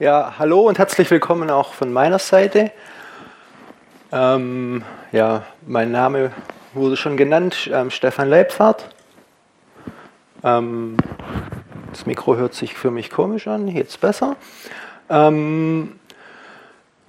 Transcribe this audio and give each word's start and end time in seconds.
Ja, 0.00 0.34
hallo 0.38 0.60
und 0.60 0.78
herzlich 0.78 1.10
willkommen 1.10 1.50
auch 1.50 1.72
von 1.72 1.92
meiner 1.92 2.20
Seite. 2.20 2.70
Ähm, 4.12 4.84
ja, 5.10 5.42
mein 5.66 5.90
Name 5.90 6.30
wurde 6.72 6.96
schon 6.96 7.16
genannt, 7.16 7.68
ähm, 7.72 7.90
Stefan 7.90 8.28
Leibfahrt. 8.28 8.94
Ähm, 10.44 10.96
das 11.90 12.06
Mikro 12.06 12.36
hört 12.36 12.54
sich 12.54 12.74
für 12.74 12.92
mich 12.92 13.10
komisch 13.10 13.48
an, 13.48 13.66
jetzt 13.66 14.00
besser. 14.00 14.36
Ähm, 15.10 15.98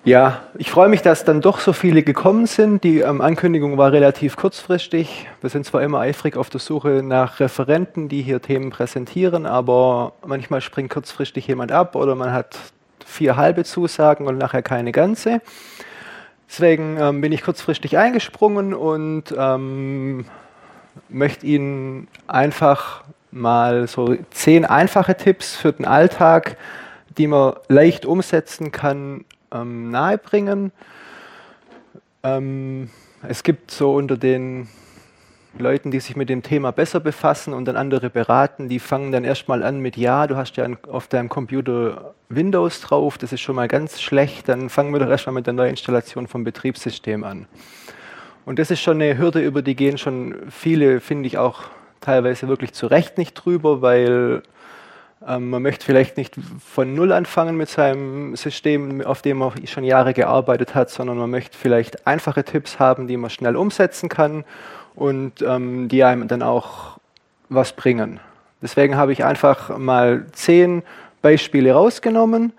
ja, 0.03 0.41
ich 0.57 0.71
freue 0.71 0.89
mich, 0.89 1.03
dass 1.03 1.23
dann 1.23 1.41
doch 1.41 1.59
so 1.59 1.73
viele 1.73 2.01
gekommen 2.01 2.47
sind. 2.47 2.83
Die 2.83 3.01
ähm, 3.01 3.21
Ankündigung 3.21 3.77
war 3.77 3.91
relativ 3.91 4.35
kurzfristig. 4.35 5.27
Wir 5.41 5.51
sind 5.51 5.63
zwar 5.63 5.83
immer 5.83 5.99
eifrig 5.99 6.35
auf 6.35 6.49
der 6.49 6.59
Suche 6.59 7.03
nach 7.03 7.39
Referenten, 7.39 8.09
die 8.09 8.23
hier 8.23 8.41
Themen 8.41 8.71
präsentieren, 8.71 9.45
aber 9.45 10.13
manchmal 10.25 10.61
springt 10.61 10.89
kurzfristig 10.89 11.45
jemand 11.45 11.71
ab 11.71 11.95
oder 11.95 12.15
man 12.15 12.33
hat 12.33 12.57
vier 13.03 13.35
halbe 13.35 13.63
Zusagen 13.63 14.27
und 14.27 14.37
nachher 14.37 14.61
keine 14.61 14.91
ganze. 14.91 15.41
Deswegen 16.49 16.97
ähm, 16.99 17.21
bin 17.21 17.31
ich 17.31 17.43
kurzfristig 17.43 17.97
eingesprungen 17.97 18.73
und 18.73 19.25
ähm, 19.37 20.25
möchte 21.07 21.45
Ihnen 21.45 22.07
einfach 22.27 23.03
mal 23.31 23.87
so 23.87 24.15
zehn 24.31 24.65
einfache 24.65 25.15
Tipps 25.15 25.55
für 25.55 25.71
den 25.71 25.85
Alltag, 25.85 26.57
die 27.17 27.27
man 27.27 27.53
leicht 27.67 28.05
umsetzen 28.05 28.71
kann, 28.71 29.25
ähm, 29.51 29.91
nahebringen. 29.91 30.71
Ähm, 32.23 32.89
es 33.27 33.43
gibt 33.43 33.71
so 33.71 33.93
unter 33.93 34.17
den 34.17 34.67
Leuten, 35.59 35.91
die 35.91 35.99
sich 35.99 36.15
mit 36.15 36.29
dem 36.29 36.43
Thema 36.43 36.71
besser 36.71 36.99
befassen 36.99 37.53
und 37.53 37.65
dann 37.65 37.75
andere 37.75 38.09
beraten, 38.09 38.69
die 38.69 38.79
fangen 38.79 39.11
dann 39.11 39.23
erstmal 39.23 39.63
an 39.63 39.79
mit, 39.79 39.97
ja, 39.97 40.25
du 40.27 40.35
hast 40.35 40.57
ja 40.57 40.67
auf 40.87 41.07
deinem 41.07 41.29
Computer 41.29 42.15
Windows 42.29 42.81
drauf, 42.81 43.17
das 43.17 43.33
ist 43.33 43.41
schon 43.41 43.55
mal 43.55 43.67
ganz 43.67 44.01
schlecht, 44.01 44.49
dann 44.49 44.69
fangen 44.69 44.93
wir 44.93 44.99
doch 44.99 45.09
erstmal 45.09 45.33
mit 45.33 45.45
der 45.45 45.53
Neuinstallation 45.53 46.27
vom 46.27 46.43
Betriebssystem 46.43 47.23
an. 47.23 47.47
Und 48.45 48.57
das 48.59 48.71
ist 48.71 48.81
schon 48.81 49.01
eine 49.01 49.17
Hürde, 49.17 49.41
über 49.41 49.61
die 49.61 49.75
gehen 49.75 49.97
schon 49.97 50.35
viele, 50.49 51.01
finde 51.01 51.27
ich 51.27 51.37
auch 51.37 51.61
teilweise 52.01 52.47
wirklich 52.47 52.73
zu 52.73 52.87
Recht 52.87 53.17
nicht 53.17 53.33
drüber, 53.33 53.81
weil 53.81 54.41
ähm, 55.27 55.49
man 55.49 55.61
möchte 55.61 55.85
vielleicht 55.85 56.17
nicht 56.17 56.35
von 56.65 56.93
Null 56.93 57.11
anfangen 57.11 57.57
mit 57.57 57.69
seinem 57.69 58.35
System, 58.35 59.01
auf 59.01 59.21
dem 59.21 59.39
man 59.39 59.51
schon 59.67 59.83
Jahre 59.83 60.13
gearbeitet 60.13 60.75
hat, 60.75 60.89
sondern 60.89 61.17
man 61.17 61.29
möchte 61.29 61.57
vielleicht 61.57 62.07
einfache 62.07 62.43
Tipps 62.43 62.79
haben, 62.79 63.07
die 63.07 63.17
man 63.17 63.29
schnell 63.29 63.55
umsetzen 63.55 64.07
kann 64.07 64.45
und 64.99 65.41
ähm, 65.41 65.87
die 65.87 66.03
einem 66.03 66.27
dann 66.27 66.43
auch 66.43 66.99
was 67.47 67.71
bringen. 67.73 68.19
Deswegen 68.61 68.97
habe 68.97 69.13
ich 69.13 69.23
einfach 69.23 69.77
mal 69.77 70.25
zehn 70.33 70.83
Beispiele 71.21 71.71
rausgenommen. 71.71 72.51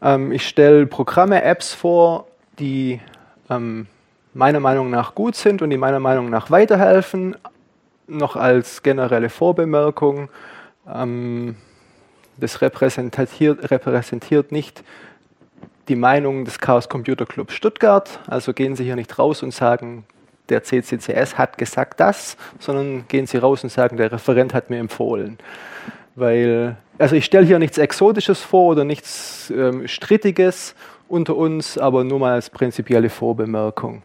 Ähm, 0.00 0.32
ich 0.32 0.48
stelle 0.48 0.86
Programme, 0.86 1.42
Apps 1.42 1.74
vor, 1.74 2.26
die 2.58 3.00
ähm, 3.50 3.86
meiner 4.32 4.60
Meinung 4.60 4.88
nach 4.90 5.14
gut 5.14 5.36
sind 5.36 5.60
und 5.60 5.68
die 5.68 5.76
meiner 5.76 6.00
Meinung 6.00 6.30
nach 6.30 6.50
weiterhelfen. 6.50 7.36
Noch 8.06 8.36
als 8.36 8.82
generelle 8.82 9.28
Vorbemerkung. 9.28 10.30
Ähm, 10.90 11.56
das 12.38 12.62
repräsentiert, 12.62 13.70
repräsentiert 13.70 14.50
nicht 14.50 14.82
die 15.88 15.96
Meinung 15.96 16.46
des 16.46 16.58
Chaos 16.58 16.88
Computer 16.88 17.26
Club 17.26 17.52
Stuttgart. 17.52 18.18
Also 18.26 18.54
gehen 18.54 18.76
Sie 18.76 18.84
hier 18.84 18.96
nicht 18.96 19.18
raus 19.18 19.42
und 19.42 19.52
sagen, 19.52 20.04
der 20.48 20.62
CCCS 20.62 21.38
hat 21.38 21.58
gesagt 21.58 22.00
das, 22.00 22.36
sondern 22.58 23.06
gehen 23.08 23.26
Sie 23.26 23.38
raus 23.38 23.62
und 23.64 23.70
sagen, 23.70 23.96
der 23.96 24.12
Referent 24.12 24.54
hat 24.54 24.70
mir 24.70 24.78
empfohlen. 24.78 25.38
Weil, 26.14 26.76
also 26.98 27.16
ich 27.16 27.24
stelle 27.24 27.46
hier 27.46 27.58
nichts 27.58 27.78
Exotisches 27.78 28.40
vor 28.40 28.72
oder 28.72 28.84
nichts 28.84 29.52
ähm, 29.54 29.86
Strittiges 29.86 30.74
unter 31.08 31.36
uns, 31.36 31.78
aber 31.78 32.04
nur 32.04 32.18
mal 32.18 32.32
als 32.32 32.50
prinzipielle 32.50 33.10
Vorbemerkung. 33.10 34.02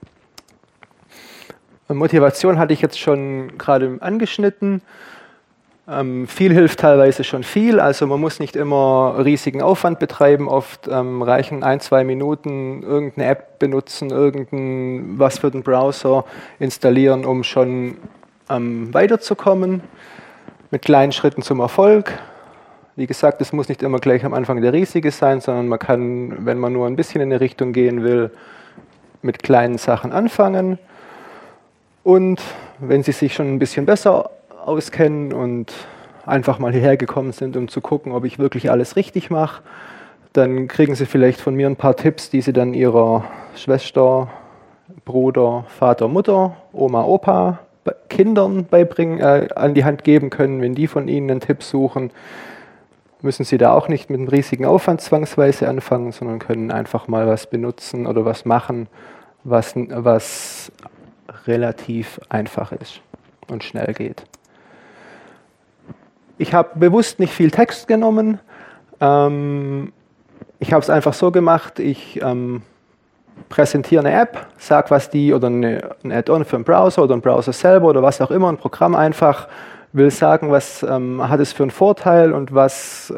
Motivation 1.87 2.57
hatte 2.57 2.73
ich 2.73 2.81
jetzt 2.81 2.99
schon 2.99 3.57
gerade 3.57 3.97
angeschnitten. 3.99 4.81
Ähm, 5.91 6.25
viel 6.25 6.53
hilft 6.53 6.79
teilweise 6.79 7.25
schon 7.25 7.43
viel, 7.43 7.81
also 7.81 8.07
man 8.07 8.21
muss 8.21 8.39
nicht 8.39 8.55
immer 8.55 9.15
riesigen 9.25 9.61
Aufwand 9.61 9.99
betreiben, 9.99 10.47
oft 10.47 10.87
ähm, 10.87 11.21
reichen 11.21 11.63
ein, 11.63 11.81
zwei 11.81 12.05
Minuten 12.05 12.81
irgendeine 12.81 13.27
App 13.27 13.59
benutzen, 13.59 14.09
irgendein 14.09 15.19
was 15.19 15.39
für 15.39 15.51
den 15.51 15.63
Browser 15.63 16.23
installieren, 16.59 17.25
um 17.25 17.43
schon 17.43 17.97
ähm, 18.49 18.93
weiterzukommen, 18.93 19.81
mit 20.69 20.81
kleinen 20.83 21.11
Schritten 21.11 21.41
zum 21.41 21.59
Erfolg. 21.59 22.17
Wie 22.95 23.05
gesagt, 23.07 23.41
es 23.41 23.51
muss 23.51 23.67
nicht 23.67 23.83
immer 23.83 23.99
gleich 23.99 24.23
am 24.23 24.33
Anfang 24.33 24.61
der 24.61 24.71
riesige 24.71 25.11
sein, 25.11 25.41
sondern 25.41 25.67
man 25.67 25.79
kann, 25.79 26.45
wenn 26.45 26.57
man 26.57 26.71
nur 26.71 26.87
ein 26.87 26.95
bisschen 26.95 27.19
in 27.19 27.33
eine 27.33 27.41
Richtung 27.41 27.73
gehen 27.73 28.01
will, 28.01 28.31
mit 29.21 29.43
kleinen 29.43 29.77
Sachen 29.77 30.13
anfangen. 30.13 30.79
Und 32.03 32.41
wenn 32.79 33.03
Sie 33.03 33.11
sich 33.11 33.33
schon 33.33 33.53
ein 33.53 33.59
bisschen 33.59 33.85
besser 33.85 34.29
auskennen 34.67 35.33
und 35.33 35.73
einfach 36.25 36.59
mal 36.59 36.71
hierher 36.71 36.97
gekommen 36.97 37.31
sind, 37.31 37.57
um 37.57 37.67
zu 37.67 37.81
gucken, 37.81 38.11
ob 38.11 38.25
ich 38.25 38.39
wirklich 38.39 38.69
alles 38.71 38.95
richtig 38.95 39.29
mache, 39.29 39.61
dann 40.33 40.67
kriegen 40.67 40.95
Sie 40.95 41.05
vielleicht 41.05 41.41
von 41.41 41.55
mir 41.55 41.67
ein 41.67 41.75
paar 41.75 41.95
Tipps, 41.95 42.29
die 42.29 42.41
Sie 42.41 42.53
dann 42.53 42.73
Ihrer 42.73 43.25
Schwester, 43.55 44.29
Bruder, 45.03 45.65
Vater, 45.67 46.07
Mutter, 46.07 46.55
Oma, 46.71 47.03
Opa, 47.03 47.59
Kindern 48.09 48.65
beibringen, 48.65 49.19
äh, 49.19 49.49
an 49.55 49.73
die 49.73 49.83
Hand 49.83 50.03
geben 50.03 50.29
können, 50.29 50.61
wenn 50.61 50.75
die 50.75 50.87
von 50.87 51.07
Ihnen 51.07 51.31
einen 51.31 51.39
Tipp 51.41 51.63
suchen. 51.63 52.11
Müssen 53.21 53.43
Sie 53.43 53.57
da 53.57 53.73
auch 53.73 53.87
nicht 53.87 54.09
mit 54.09 54.19
einem 54.19 54.29
riesigen 54.29 54.65
Aufwand 54.65 55.01
zwangsweise 55.01 55.67
anfangen, 55.67 56.11
sondern 56.11 56.39
können 56.39 56.71
einfach 56.71 57.07
mal 57.07 57.27
was 57.27 57.47
benutzen 57.47 58.07
oder 58.07 58.25
was 58.25 58.45
machen, 58.45 58.87
was, 59.43 59.73
was 59.75 60.71
relativ 61.45 62.19
einfach 62.29 62.71
ist 62.71 63.01
und 63.47 63.63
schnell 63.63 63.93
geht. 63.93 64.23
Ich 66.41 66.55
habe 66.55 66.79
bewusst 66.79 67.19
nicht 67.19 67.33
viel 67.33 67.51
Text 67.51 67.87
genommen. 67.87 68.39
Ähm, 68.99 69.93
ich 70.57 70.73
habe 70.73 70.81
es 70.81 70.89
einfach 70.89 71.13
so 71.13 71.29
gemacht, 71.29 71.77
ich 71.77 72.19
ähm, 72.19 72.63
präsentiere 73.47 74.03
eine 74.03 74.19
App, 74.19 74.47
sage, 74.57 74.89
was 74.89 75.11
die, 75.11 75.35
oder 75.35 75.47
eine, 75.47 75.91
ein 76.03 76.11
Add-on 76.11 76.43
für 76.45 76.55
einen 76.55 76.65
Browser 76.65 77.03
oder 77.03 77.13
einen 77.13 77.21
Browser 77.21 77.53
selber 77.53 77.89
oder 77.89 78.01
was 78.01 78.21
auch 78.21 78.31
immer, 78.31 78.49
ein 78.51 78.57
Programm 78.57 78.95
einfach, 78.95 79.49
will 79.93 80.09
sagen, 80.09 80.49
was 80.49 80.81
ähm, 80.81 81.21
hat 81.29 81.39
es 81.39 81.53
für 81.53 81.61
einen 81.61 81.69
Vorteil 81.69 82.33
und 82.33 82.55
was 82.55 83.13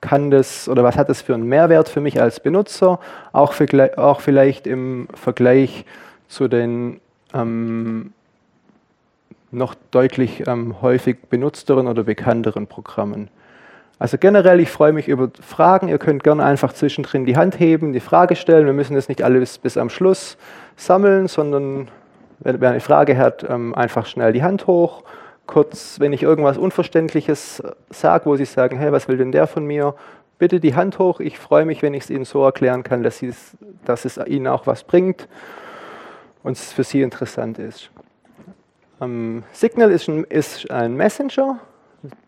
kann 0.00 0.30
das 0.30 0.70
oder 0.70 0.82
was 0.82 0.96
hat 0.96 1.10
es 1.10 1.20
für 1.20 1.34
einen 1.34 1.48
Mehrwert 1.48 1.90
für 1.90 2.00
mich 2.00 2.18
als 2.18 2.40
Benutzer, 2.40 2.98
auch, 3.32 3.52
für, 3.52 3.98
auch 3.98 4.22
vielleicht 4.22 4.66
im 4.66 5.06
Vergleich 5.12 5.84
zu 6.28 6.48
den 6.48 6.98
ähm, 7.34 8.14
noch 9.50 9.74
deutlich 9.90 10.46
ähm, 10.46 10.80
häufig 10.80 11.18
benutzteren 11.28 11.88
oder 11.88 12.04
bekannteren 12.04 12.66
Programmen. 12.66 13.28
Also 13.98 14.16
generell, 14.16 14.60
ich 14.60 14.70
freue 14.70 14.92
mich 14.92 15.08
über 15.08 15.30
Fragen. 15.42 15.88
Ihr 15.88 15.98
könnt 15.98 16.24
gerne 16.24 16.42
einfach 16.42 16.72
zwischendrin 16.72 17.26
die 17.26 17.36
Hand 17.36 17.60
heben, 17.60 17.92
die 17.92 18.00
Frage 18.00 18.34
stellen. 18.34 18.64
Wir 18.64 18.72
müssen 18.72 18.94
das 18.94 19.08
nicht 19.08 19.22
alles 19.22 19.58
bis 19.58 19.76
am 19.76 19.90
Schluss 19.90 20.38
sammeln, 20.76 21.28
sondern 21.28 21.88
wenn 22.38 22.60
wer 22.60 22.70
eine 22.70 22.80
Frage 22.80 23.18
hat, 23.18 23.44
ähm, 23.48 23.74
einfach 23.74 24.06
schnell 24.06 24.32
die 24.32 24.42
Hand 24.42 24.66
hoch. 24.66 25.02
Kurz, 25.46 26.00
wenn 26.00 26.12
ich 26.12 26.22
irgendwas 26.22 26.56
Unverständliches 26.56 27.62
sage, 27.90 28.26
wo 28.26 28.36
Sie 28.36 28.44
sagen, 28.46 28.78
hey, 28.78 28.90
was 28.92 29.08
will 29.08 29.18
denn 29.18 29.32
der 29.32 29.46
von 29.46 29.66
mir? 29.66 29.94
Bitte 30.38 30.60
die 30.60 30.74
Hand 30.74 30.98
hoch. 30.98 31.20
Ich 31.20 31.38
freue 31.38 31.66
mich, 31.66 31.82
wenn 31.82 31.92
ich 31.92 32.04
es 32.04 32.10
Ihnen 32.10 32.24
so 32.24 32.42
erklären 32.42 32.82
kann, 32.82 33.02
dass, 33.02 33.22
dass 33.84 34.04
es 34.06 34.16
Ihnen 34.16 34.46
auch 34.46 34.66
was 34.66 34.84
bringt 34.84 35.28
und 36.42 36.52
es 36.52 36.72
für 36.72 36.84
Sie 36.84 37.02
interessant 37.02 37.58
ist. 37.58 37.90
Ähm, 39.00 39.44
Signal 39.52 39.90
ist 39.90 40.08
ein, 40.08 40.24
ist 40.24 40.70
ein, 40.70 40.94
Messenger. 40.94 41.58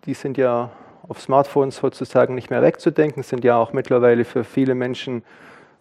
Die 0.06 0.14
sind 0.14 0.38
ja 0.38 0.70
auf 1.06 1.20
Smartphones 1.20 1.76
sozusagen 1.76 2.34
nicht 2.34 2.50
mehr 2.50 2.62
wegzudenken, 2.62 3.22
sind 3.22 3.44
ja 3.44 3.56
auch 3.56 3.72
mittlerweile 3.72 4.24
für 4.24 4.44
viele 4.44 4.74
Menschen 4.74 5.22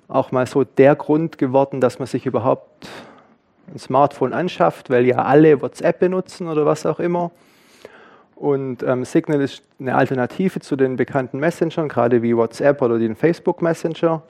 auch 0.08 0.32
mal 0.32 0.46
so 0.46 0.66
der 0.66 0.96
Grund 0.96 1.38
geworden, 1.38 1.80
dass 1.80 2.00
man 2.00 2.08
sich 2.08 2.26
überhaupt 2.26 2.90
ein 3.74 3.80
Smartphone 3.80 4.34
anschafft, 4.34 4.90
weil 4.90 5.06
ja 5.06 5.20
alle 5.20 5.62
WhatsApp 5.62 6.00
benutzen 6.00 6.48
oder 6.48 6.66
was 6.66 6.86
auch 6.86 7.00
immer. 7.00 7.32
Und 8.36 8.84
ähm, 8.84 9.06
Signal 9.06 9.40
ist 9.40 9.64
eine 9.80 9.96
Alternative 9.96 10.60
zu 10.60 10.76
den 10.76 10.98
bekannten 10.98 11.40
Messengern, 11.40 11.88
gerade 11.88 12.22
wie 12.22 12.36
WhatsApp 12.36 12.82
oder 12.82 12.98
den 12.98 13.16
Facebook 13.16 13.62
Messenger. 13.62 14.24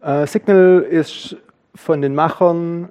Äh, 0.00 0.26
Signal 0.26 0.80
ist 0.80 1.36
von 1.74 2.02
den 2.02 2.14
Machern 2.14 2.88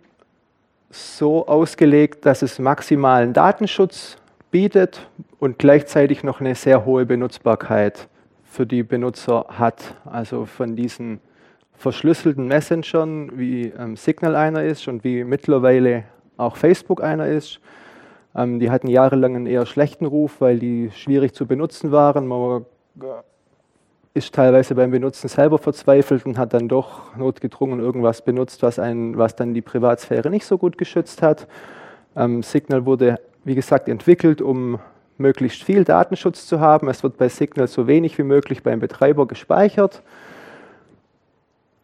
so 0.92 1.48
ausgelegt, 1.48 2.26
dass 2.26 2.42
es 2.42 2.60
maximalen 2.60 3.34
Datenschutz 3.34 4.18
bietet 4.52 5.08
und 5.40 5.58
gleichzeitig 5.58 6.24
noch 6.24 6.40
eine 6.40 6.56
sehr 6.56 6.86
hohe 6.86 7.06
Benutzbarkeit 7.06 8.08
für 8.44 8.66
die 8.66 8.84
Benutzer 8.84 9.46
hat. 9.50 9.96
Also 10.06 10.46
von 10.46 10.76
diesen 10.76 11.22
verschlüsselten 11.74 12.48
Messengern, 12.48 13.32
wie 13.40 13.68
ähm, 13.68 13.96
Signal 13.96 14.36
einer 14.36 14.64
ist 14.64 14.88
und 14.88 15.04
wie 15.04 15.24
mittlerweile 15.24 16.04
auch 16.38 16.58
Facebook 16.58 17.02
einer 17.02 17.28
ist. 17.28 17.60
Ähm, 18.36 18.60
die 18.60 18.70
hatten 18.70 18.88
jahrelang 18.88 19.36
einen 19.36 19.46
eher 19.48 19.66
schlechten 19.66 20.06
Ruf, 20.06 20.42
weil 20.42 20.60
die 20.60 20.92
schwierig 20.92 21.34
zu 21.34 21.48
benutzen 21.48 21.92
waren. 21.92 22.28
Man 22.28 22.66
ist 24.14 24.36
teilweise 24.36 24.76
beim 24.76 24.92
Benutzen 24.92 25.30
selber 25.30 25.58
verzweifelt 25.58 26.26
und 26.26 26.38
hat 26.38 26.54
dann 26.54 26.68
doch 26.68 27.16
notgedrungen 27.16 27.80
irgendwas 27.80 28.22
benutzt, 28.22 28.62
was, 28.62 28.78
einen, 28.78 29.18
was 29.18 29.36
dann 29.36 29.54
die 29.54 29.62
Privatsphäre 29.62 30.30
nicht 30.30 30.46
so 30.46 30.58
gut 30.58 30.78
geschützt 30.78 31.22
hat. 31.22 31.48
Ähm, 32.16 32.44
Signal 32.44 32.86
wurde, 32.86 33.20
wie 33.46 33.56
gesagt, 33.56 33.88
entwickelt, 33.88 34.42
um 34.42 34.80
möglichst 35.18 35.64
viel 35.64 35.86
Datenschutz 35.86 36.46
zu 36.46 36.60
haben. 36.60 36.90
Es 36.90 37.04
wird 37.04 37.18
bei 37.18 37.30
Signal 37.30 37.68
so 37.68 37.88
wenig 37.88 38.18
wie 38.18 38.24
möglich 38.24 38.64
beim 38.64 38.80
Betreiber 38.80 39.28
gespeichert. 39.28 40.02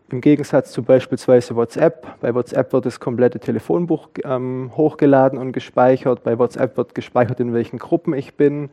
Im 0.09 0.21
Gegensatz 0.21 0.71
zu 0.71 0.83
beispielsweise 0.83 1.55
WhatsApp. 1.55 2.19
Bei 2.19 2.33
WhatsApp 2.33 2.73
wird 2.73 2.85
das 2.85 2.99
komplette 2.99 3.39
Telefonbuch 3.39 4.09
ähm, 4.23 4.71
hochgeladen 4.75 5.37
und 5.37 5.51
gespeichert. 5.51 6.23
Bei 6.23 6.39
WhatsApp 6.39 6.75
wird 6.77 6.95
gespeichert, 6.95 7.39
in 7.39 7.53
welchen 7.53 7.77
Gruppen 7.77 8.13
ich 8.13 8.35
bin. 8.35 8.69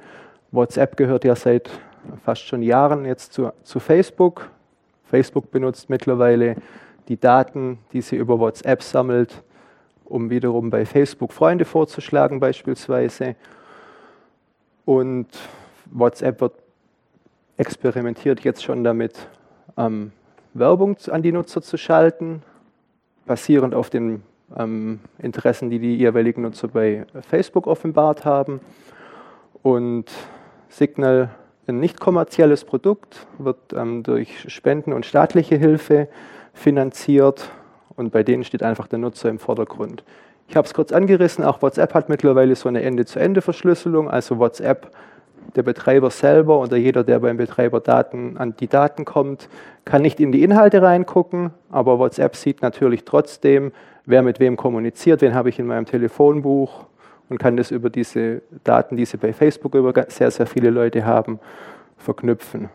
WhatsApp 0.50 0.96
gehört 0.96 1.24
ja 1.24 1.34
seit 1.34 1.70
fast 2.24 2.46
schon 2.46 2.62
Jahren 2.62 3.04
jetzt 3.04 3.32
zu, 3.32 3.52
zu 3.62 3.80
Facebook. 3.80 4.50
Facebook 5.04 5.50
benutzt 5.50 5.90
mittlerweile 5.90 6.56
die 7.08 7.18
Daten, 7.18 7.78
die 7.92 8.00
sie 8.00 8.16
über 8.16 8.38
WhatsApp 8.38 8.82
sammelt, 8.82 9.42
um 10.04 10.30
wiederum 10.30 10.70
bei 10.70 10.86
Facebook 10.86 11.32
Freunde 11.32 11.64
vorzuschlagen 11.64 12.40
beispielsweise. 12.40 13.36
Und 14.84 15.28
WhatsApp 15.86 16.40
wird 16.40 16.54
experimentiert 17.56 18.40
jetzt 18.40 18.64
schon 18.64 18.84
damit, 18.84 19.28
ähm, 19.76 20.12
Werbung 20.54 20.96
an 21.10 21.22
die 21.22 21.32
Nutzer 21.32 21.62
zu 21.62 21.76
schalten, 21.76 22.42
basierend 23.26 23.74
auf 23.74 23.90
den 23.90 24.22
ähm, 24.56 25.00
Interessen, 25.18 25.70
die 25.70 25.78
die 25.78 25.96
jeweiligen 25.96 26.42
Nutzer 26.42 26.68
bei 26.68 27.06
Facebook 27.28 27.66
offenbart 27.66 28.24
haben. 28.24 28.60
Und 29.62 30.10
Signal, 30.68 31.30
ein 31.68 31.80
nicht 31.80 32.00
kommerzielles 32.00 32.64
Produkt, 32.64 33.26
wird 33.38 33.56
ähm, 33.74 34.02
durch 34.02 34.50
Spenden 34.52 34.92
und 34.92 35.06
staatliche 35.06 35.56
Hilfe 35.56 36.08
finanziert 36.52 37.50
und 37.96 38.12
bei 38.12 38.22
denen 38.22 38.44
steht 38.44 38.62
einfach 38.62 38.86
der 38.86 38.98
Nutzer 38.98 39.28
im 39.28 39.38
Vordergrund. 39.38 40.04
Ich 40.48 40.56
habe 40.56 40.66
es 40.66 40.74
kurz 40.74 40.92
angerissen, 40.92 41.44
auch 41.44 41.62
WhatsApp 41.62 41.94
hat 41.94 42.08
mittlerweile 42.08 42.54
so 42.54 42.68
eine 42.68 42.82
Ende-zu-Ende-Verschlüsselung, 42.82 44.10
also 44.10 44.38
WhatsApp, 44.38 44.90
der 45.56 45.62
Betreiber 45.62 46.10
selber 46.10 46.58
oder 46.60 46.76
jeder, 46.76 47.04
der 47.04 47.20
beim 47.20 47.36
Betreiber 47.36 47.80
Daten, 47.80 48.36
an 48.36 48.56
die 48.56 48.66
Daten 48.66 49.04
kommt, 49.04 49.48
kann 49.84 50.02
nicht 50.02 50.20
in 50.20 50.32
die 50.32 50.42
Inhalte 50.42 50.82
reingucken, 50.82 51.50
aber 51.70 51.98
WhatsApp 51.98 52.36
sieht 52.36 52.62
natürlich 52.62 53.04
trotzdem, 53.04 53.72
wer 54.06 54.22
mit 54.22 54.40
wem 54.40 54.56
kommuniziert, 54.56 55.20
wen 55.20 55.34
habe 55.34 55.48
ich 55.48 55.58
in 55.58 55.66
meinem 55.66 55.86
Telefonbuch 55.86 56.86
und 57.28 57.38
kann 57.38 57.56
das 57.56 57.70
über 57.70 57.90
diese 57.90 58.42
Daten, 58.64 58.96
die 58.96 59.04
sie 59.04 59.16
bei 59.16 59.32
Facebook 59.32 59.74
über 59.74 59.92
sehr, 60.08 60.30
sehr 60.30 60.46
viele 60.46 60.70
Leute 60.70 61.04
haben, 61.04 61.40
verknüpfen. 61.98 62.68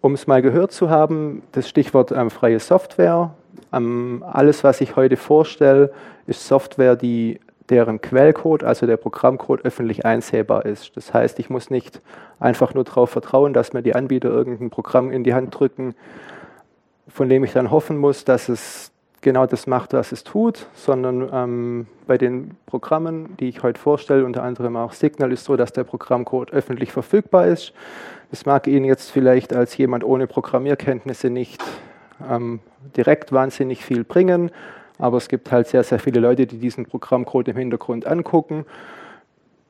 Um 0.00 0.14
es 0.14 0.26
mal 0.26 0.42
gehört 0.42 0.72
zu 0.72 0.90
haben, 0.90 1.42
das 1.52 1.68
Stichwort 1.68 2.10
ähm, 2.12 2.30
freie 2.30 2.58
Software. 2.58 3.34
Ähm, 3.72 4.24
alles, 4.26 4.64
was 4.64 4.80
ich 4.80 4.96
heute 4.96 5.16
vorstelle, 5.16 5.92
ist 6.26 6.46
Software, 6.46 6.96
die 6.96 7.38
deren 7.70 8.00
Quellcode, 8.00 8.64
also 8.64 8.86
der 8.86 8.96
Programmcode, 8.96 9.64
öffentlich 9.64 10.04
einsehbar 10.04 10.66
ist. 10.66 10.96
Das 10.96 11.14
heißt, 11.14 11.38
ich 11.38 11.50
muss 11.50 11.70
nicht 11.70 12.00
einfach 12.40 12.74
nur 12.74 12.84
darauf 12.84 13.10
vertrauen, 13.10 13.52
dass 13.52 13.72
mir 13.72 13.82
die 13.82 13.94
Anbieter 13.94 14.28
irgendein 14.28 14.70
Programm 14.70 15.10
in 15.10 15.24
die 15.24 15.34
Hand 15.34 15.58
drücken, 15.58 15.94
von 17.08 17.28
dem 17.28 17.44
ich 17.44 17.52
dann 17.52 17.70
hoffen 17.70 17.96
muss, 17.96 18.24
dass 18.24 18.48
es 18.48 18.91
genau 19.22 19.46
das 19.46 19.66
macht, 19.66 19.94
was 19.94 20.12
es 20.12 20.24
tut, 20.24 20.66
sondern 20.74 21.30
ähm, 21.32 21.86
bei 22.06 22.18
den 22.18 22.56
Programmen, 22.66 23.36
die 23.38 23.48
ich 23.48 23.62
heute 23.62 23.80
vorstelle, 23.80 24.26
unter 24.26 24.42
anderem 24.42 24.76
auch 24.76 24.92
Signal, 24.92 25.32
ist 25.32 25.44
so, 25.44 25.56
dass 25.56 25.72
der 25.72 25.84
Programmcode 25.84 26.52
öffentlich 26.52 26.92
verfügbar 26.92 27.46
ist. 27.46 27.72
Das 28.30 28.44
mag 28.44 28.66
Ihnen 28.66 28.84
jetzt 28.84 29.10
vielleicht 29.10 29.54
als 29.54 29.76
jemand 29.76 30.04
ohne 30.04 30.26
Programmierkenntnisse 30.26 31.30
nicht 31.30 31.62
ähm, 32.28 32.60
direkt 32.96 33.32
wahnsinnig 33.32 33.84
viel 33.84 34.04
bringen, 34.04 34.50
aber 34.98 35.16
es 35.16 35.28
gibt 35.28 35.50
halt 35.52 35.68
sehr, 35.68 35.84
sehr 35.84 35.98
viele 35.98 36.20
Leute, 36.20 36.46
die 36.46 36.58
diesen 36.58 36.86
Programmcode 36.86 37.48
im 37.48 37.56
Hintergrund 37.56 38.06
angucken, 38.06 38.66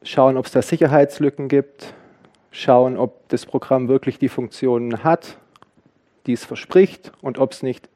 schauen, 0.02 0.36
ob 0.36 0.46
es 0.46 0.52
da 0.52 0.62
Sicherheitslücken 0.62 1.48
gibt, 1.48 1.94
schauen, 2.50 2.96
ob 2.96 3.28
das 3.28 3.46
Programm 3.46 3.88
wirklich 3.88 4.18
die 4.18 4.28
Funktionen 4.28 5.04
hat, 5.04 5.36
die 6.26 6.32
es 6.32 6.44
verspricht 6.44 7.12
und 7.20 7.38
ob 7.38 7.52
es 7.52 7.62
nicht 7.62 7.88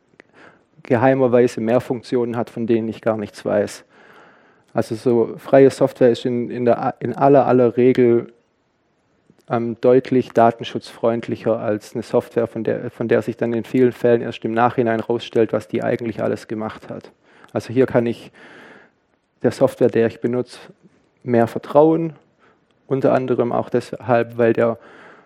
geheimerweise 0.87 1.61
mehr 1.61 1.81
Funktionen 1.81 2.37
hat, 2.37 2.51
von 2.51 2.67
denen 2.67 2.89
ich 2.89 3.01
gar 3.01 3.17
nichts 3.17 3.45
weiß. 3.45 3.85
Also 4.73 4.95
so 4.95 5.35
freie 5.39 5.71
Software 5.71 6.11
ist 6.11 6.25
in, 6.25 6.51
in, 6.51 6.65
der, 6.65 6.95
in 7.01 7.15
aller, 7.15 7.47
aller 7.47 7.77
Regel 7.77 8.33
ähm, 9.49 9.77
deutlich 9.81 10.33
datenschutzfreundlicher 10.33 11.59
als 11.59 11.95
eine 11.95 12.03
Software, 12.03 12.47
von 12.47 12.65
der, 12.65 12.91
von 12.91 13.09
der 13.09 13.23
sich 13.23 13.37
dann 13.37 13.53
in 13.53 13.65
vielen 13.65 13.93
Fällen 13.93 14.23
erst 14.23 14.45
im 14.45 14.53
Nachhinein 14.53 15.01
herausstellt, 15.01 15.53
was 15.53 15.69
die 15.69 15.83
eigentlich 15.83 16.23
alles 16.23 16.49
gemacht 16.49 16.89
hat. 16.91 17.11
Also 17.53 17.73
hier 17.73 17.87
kann 17.87 18.07
ich 18.07 18.33
der 19.43 19.53
Software, 19.53 19.89
der 19.89 20.09
ich 20.09 20.21
benutze, 20.21 20.59
mehr 21.23 21.47
vertrauen. 21.47 22.15
Unter 22.87 23.13
anderem 23.13 23.53
auch 23.53 23.69
deshalb, 23.69 24.39
weil 24.39 24.53
der 24.53 24.79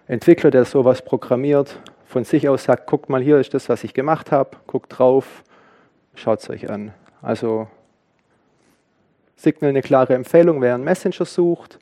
Entwickler, 0.07 0.51
der 0.51 0.65
sowas 0.65 1.03
programmiert, 1.03 1.79
von 2.07 2.25
sich 2.25 2.49
aus 2.49 2.65
sagt, 2.65 2.87
guckt 2.87 3.09
mal, 3.09 3.23
hier 3.23 3.39
ist 3.39 3.55
das, 3.55 3.69
was 3.69 3.85
ich 3.85 3.95
gemacht 3.95 4.33
habe, 4.33 4.51
guckt 4.67 4.99
drauf, 4.99 5.45
schaut 6.21 6.41
es 6.41 6.51
euch 6.51 6.71
an. 6.71 6.93
Also 7.23 7.69
Signal 9.37 9.71
eine 9.71 9.83
klare 9.83 10.15
Empfehlung, 10.15 10.61
wer 10.61 10.75
einen 10.75 10.85
Messenger 10.85 11.25
sucht, 11.25 11.79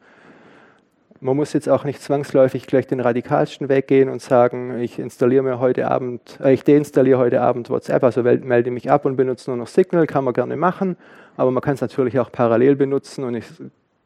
man 1.20 1.36
muss 1.36 1.52
jetzt 1.52 1.68
auch 1.68 1.84
nicht 1.84 2.00
zwangsläufig 2.00 2.66
gleich 2.66 2.86
den 2.86 3.00
radikalsten 3.00 3.68
Weg 3.68 3.88
gehen 3.88 4.08
und 4.08 4.22
sagen, 4.22 4.78
ich 4.78 4.98
installiere 4.98 5.42
mir 5.42 5.58
heute 5.58 5.90
Abend, 5.90 6.38
äh, 6.42 6.52
ich 6.52 6.62
deinstalliere 6.62 7.18
heute 7.18 7.40
Abend 7.40 7.70
WhatsApp, 7.70 8.04
also 8.04 8.22
melde 8.22 8.70
mich 8.70 8.90
ab 8.90 9.04
und 9.04 9.16
benutze 9.16 9.50
nur 9.50 9.56
noch 9.56 9.66
Signal, 9.66 10.06
kann 10.06 10.24
man 10.24 10.34
gerne 10.34 10.56
machen, 10.56 10.96
aber 11.36 11.50
man 11.50 11.60
kann 11.60 11.74
es 11.74 11.80
natürlich 11.80 12.18
auch 12.20 12.30
parallel 12.30 12.76
benutzen 12.76 13.24
und 13.24 13.34
es 13.34 13.62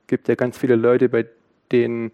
gibt 0.07 0.29
ja 0.29 0.35
ganz 0.35 0.57
viele 0.57 0.77
Leute, 0.77 1.09
bei 1.09 1.27
denen 1.71 2.13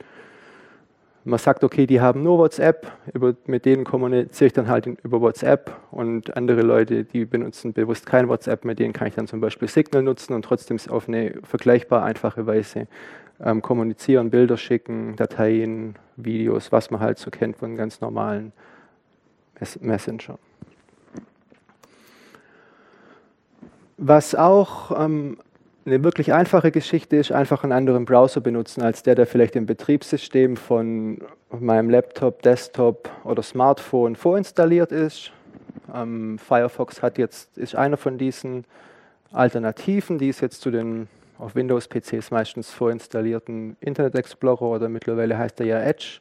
man 1.29 1.39
sagt, 1.39 1.63
okay, 1.63 1.87
die 1.87 2.01
haben 2.01 2.23
nur 2.23 2.39
WhatsApp, 2.39 2.91
über, 3.13 3.35
mit 3.47 3.65
denen 3.65 3.85
kommuniziere 3.85 4.47
ich 4.47 4.53
dann 4.55 4.69
halt 4.69 4.87
über 4.87 5.21
WhatsApp 5.21 5.77
und 5.91 6.37
andere 6.37 6.63
Leute, 6.63 7.05
die 7.05 7.25
benutzen 7.27 7.73
bewusst 7.73 8.07
kein 8.07 8.29
WhatsApp, 8.29 8.65
mit 8.65 8.79
denen 8.79 8.93
kann 8.93 9.09
ich 9.09 9.15
dann 9.15 9.27
zum 9.27 9.41
Beispiel 9.41 9.69
Signal 9.69 10.03
nutzen 10.03 10.33
und 10.33 10.45
trotzdem 10.45 10.79
auf 10.89 11.07
eine 11.07 11.35
vergleichbar 11.43 12.03
einfache 12.03 12.47
Weise 12.47 12.89
ähm, 13.41 13.61
kommunizieren, 13.61 14.31
Bilder 14.31 14.57
schicken, 14.57 15.17
Dateien, 15.17 15.97
Videos, 16.17 16.73
was 16.73 16.91
man 16.91 17.01
halt 17.01 17.19
so 17.19 17.31
kennt 17.31 17.57
von 17.59 17.77
ganz 17.77 18.01
normalen 18.01 18.53
Messenger. 19.81 20.39
Was 23.99 24.35
auch 24.35 24.99
ähm, 24.99 25.37
eine 25.89 26.05
wirklich 26.05 26.33
einfache 26.33 26.71
Geschichte 26.71 27.17
ist, 27.17 27.33
einfach 27.33 27.65
einen 27.65 27.73
anderen 27.73 28.05
Browser 28.05 28.41
benutzen 28.41 28.83
als 28.83 29.03
der, 29.03 29.15
der 29.15 29.27
vielleicht 29.27 29.57
im 29.57 29.67
Betriebssystem 29.67 30.57
von 30.57 31.19
meinem 31.51 31.91
Laptop, 31.91 32.43
Desktop 32.43 33.11
oder 33.25 33.43
Smartphone 33.43 34.15
vorinstalliert 34.15 34.93
ist. 34.93 35.33
Ähm, 35.95 36.39
Firefox 36.39 37.03
hat 37.03 37.19
jetzt, 37.19 37.57
ist 37.57 37.75
einer 37.75 37.97
von 37.97 38.19
diesen 38.19 38.65
Alternativen, 39.33 40.19
die 40.19 40.29
es 40.29 40.41
jetzt 40.41 40.61
zu 40.61 40.71
den 40.71 41.09
auf 41.39 41.55
Windows-PCs 41.55 42.31
meistens 42.31 42.71
vorinstallierten 42.71 43.77
Internet 43.81 44.17
Explorer 44.17 44.63
oder 44.63 44.89
mittlerweile 44.89 45.39
heißt 45.39 45.61
er 45.61 45.67
ja 45.67 45.81
Edge 45.81 46.21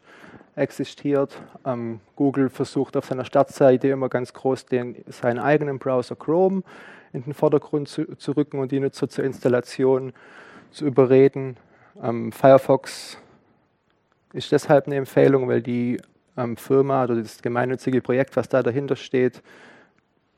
existiert. 0.56 1.36
Ähm, 1.66 2.00
Google 2.16 2.50
versucht 2.50 2.96
auf 2.96 3.06
seiner 3.06 3.26
Startseite 3.26 3.90
immer 3.90 4.10
ganz 4.10 4.34
groß 4.34 4.66
den, 4.66 4.96
seinen 5.08 5.40
eigenen 5.40 5.80
Browser 5.80 6.16
Chrome 6.16 6.64
in 7.18 7.24
den 7.24 7.34
Vordergrund 7.34 7.88
zu, 7.88 8.16
zu 8.18 8.32
rücken 8.32 8.60
und 8.60 8.72
die 8.72 8.80
Nutzer 8.80 9.10
zur 9.10 9.24
Installation 9.24 10.14
zu 10.72 10.86
überreden. 10.86 11.58
Ähm, 12.02 12.32
Firefox 12.32 13.18
ist 14.34 14.52
deshalb 14.52 14.88
eine 14.88 14.96
Empfehlung, 14.96 15.48
weil 15.48 15.62
die 15.62 16.00
ähm, 16.38 16.58
Firma 16.58 17.04
oder 17.04 17.16
das 17.16 17.42
gemeinnützige 17.42 18.02
Projekt, 18.02 18.36
was 18.36 18.50
da 18.50 18.62
dahinter 18.62 18.96
steht, 18.96 19.42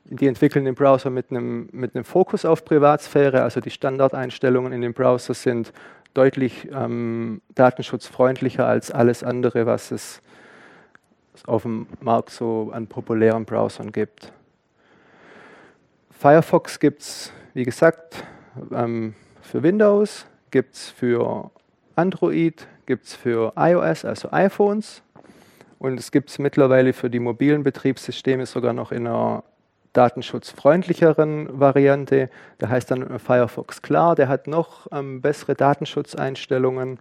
die 0.05 0.27
entwickeln 0.27 0.65
den 0.65 0.75
Browser 0.75 1.09
mit 1.09 1.29
einem, 1.29 1.69
mit 1.71 1.95
einem 1.95 2.05
Fokus 2.05 2.45
auf 2.45 2.65
Privatsphäre, 2.65 3.43
also 3.43 3.59
die 3.59 3.69
Standardeinstellungen 3.69 4.73
in 4.73 4.81
dem 4.81 4.93
Browser 4.93 5.33
sind 5.33 5.71
deutlich 6.13 6.67
ähm, 6.73 7.41
datenschutzfreundlicher 7.53 8.65
als 8.65 8.89
alles 8.91 9.23
andere, 9.23 9.65
was 9.65 9.91
es 9.91 10.21
auf 11.45 11.63
dem 11.63 11.87
Markt 12.01 12.31
so 12.31 12.71
an 12.73 12.87
populären 12.87 13.45
Browsern 13.45 13.91
gibt. 13.91 14.33
Firefox 16.19 16.81
gibt 16.81 17.01
es, 17.01 17.31
wie 17.53 17.63
gesagt, 17.63 18.25
ähm, 18.73 19.15
für 19.41 19.63
Windows, 19.63 20.25
gibt 20.51 20.75
es 20.75 20.89
für 20.89 21.49
Android, 21.95 22.67
gibt 22.85 23.05
es 23.05 23.15
für 23.15 23.53
iOS, 23.55 24.03
also 24.03 24.29
iPhones. 24.33 25.01
Und 25.79 25.97
es 25.97 26.11
gibt 26.11 26.29
es 26.29 26.37
mittlerweile 26.37 26.91
für 26.91 27.09
die 27.09 27.21
mobilen 27.21 27.63
Betriebssysteme 27.63 28.45
sogar 28.45 28.73
noch 28.73 28.91
in 28.91 29.07
einer 29.07 29.45
datenschutzfreundlicheren 29.93 31.57
Variante. 31.57 32.29
Der 32.59 32.67
heißt 32.67 32.91
dann 32.91 33.17
Firefox 33.17 33.81
Klar. 33.81 34.15
Der 34.15 34.27
hat 34.27 34.45
noch 34.45 34.87
ähm, 34.91 35.21
bessere 35.21 35.55
Datenschutzeinstellungen 35.55 36.99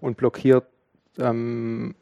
und 0.00 0.16
blockiert 0.16 0.64
ähm, 1.18 1.94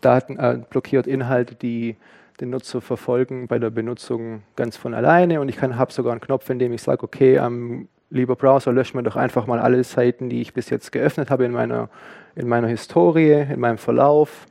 Daten, 0.00 0.38
äh, 0.38 0.62
blockiert 0.70 1.06
Inhalte, 1.06 1.56
die 1.56 1.96
den 2.40 2.50
Nutzer 2.50 2.80
verfolgen 2.80 3.48
bei 3.48 3.58
der 3.58 3.70
Benutzung 3.70 4.42
ganz 4.56 4.76
von 4.76 4.94
alleine 4.94 5.40
und 5.40 5.48
ich 5.48 5.60
habe 5.60 5.92
sogar 5.92 6.12
einen 6.12 6.20
Knopf, 6.20 6.48
in 6.50 6.58
dem 6.58 6.72
ich 6.72 6.82
sage, 6.82 7.02
okay, 7.02 7.36
ähm, 7.36 7.88
lieber 8.10 8.36
Browser, 8.36 8.72
lösch 8.72 8.94
mir 8.94 9.02
doch 9.02 9.16
einfach 9.16 9.46
mal 9.46 9.58
alle 9.58 9.82
Seiten, 9.84 10.28
die 10.28 10.40
ich 10.40 10.54
bis 10.54 10.70
jetzt 10.70 10.92
geöffnet 10.92 11.30
habe 11.30 11.44
in 11.44 11.52
meiner, 11.52 11.88
in 12.34 12.48
meiner 12.48 12.68
Historie, 12.68 13.46
in 13.50 13.60
meinem 13.60 13.78
Verlauf, 13.78 14.46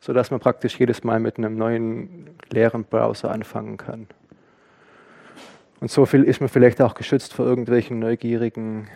sodass 0.00 0.30
man 0.30 0.40
praktisch 0.40 0.78
jedes 0.78 1.04
Mal 1.04 1.20
mit 1.20 1.38
einem 1.38 1.56
neuen 1.56 2.30
leeren 2.50 2.84
Browser 2.84 3.30
anfangen 3.30 3.76
kann. 3.76 4.06
Und 5.80 5.90
so 5.90 6.06
viel 6.06 6.24
ist 6.24 6.40
man 6.40 6.48
vielleicht 6.48 6.82
auch 6.82 6.94
geschützt 6.94 7.34
vor 7.34 7.46
irgendwelchen 7.46 8.00
neugierigen 8.00 8.88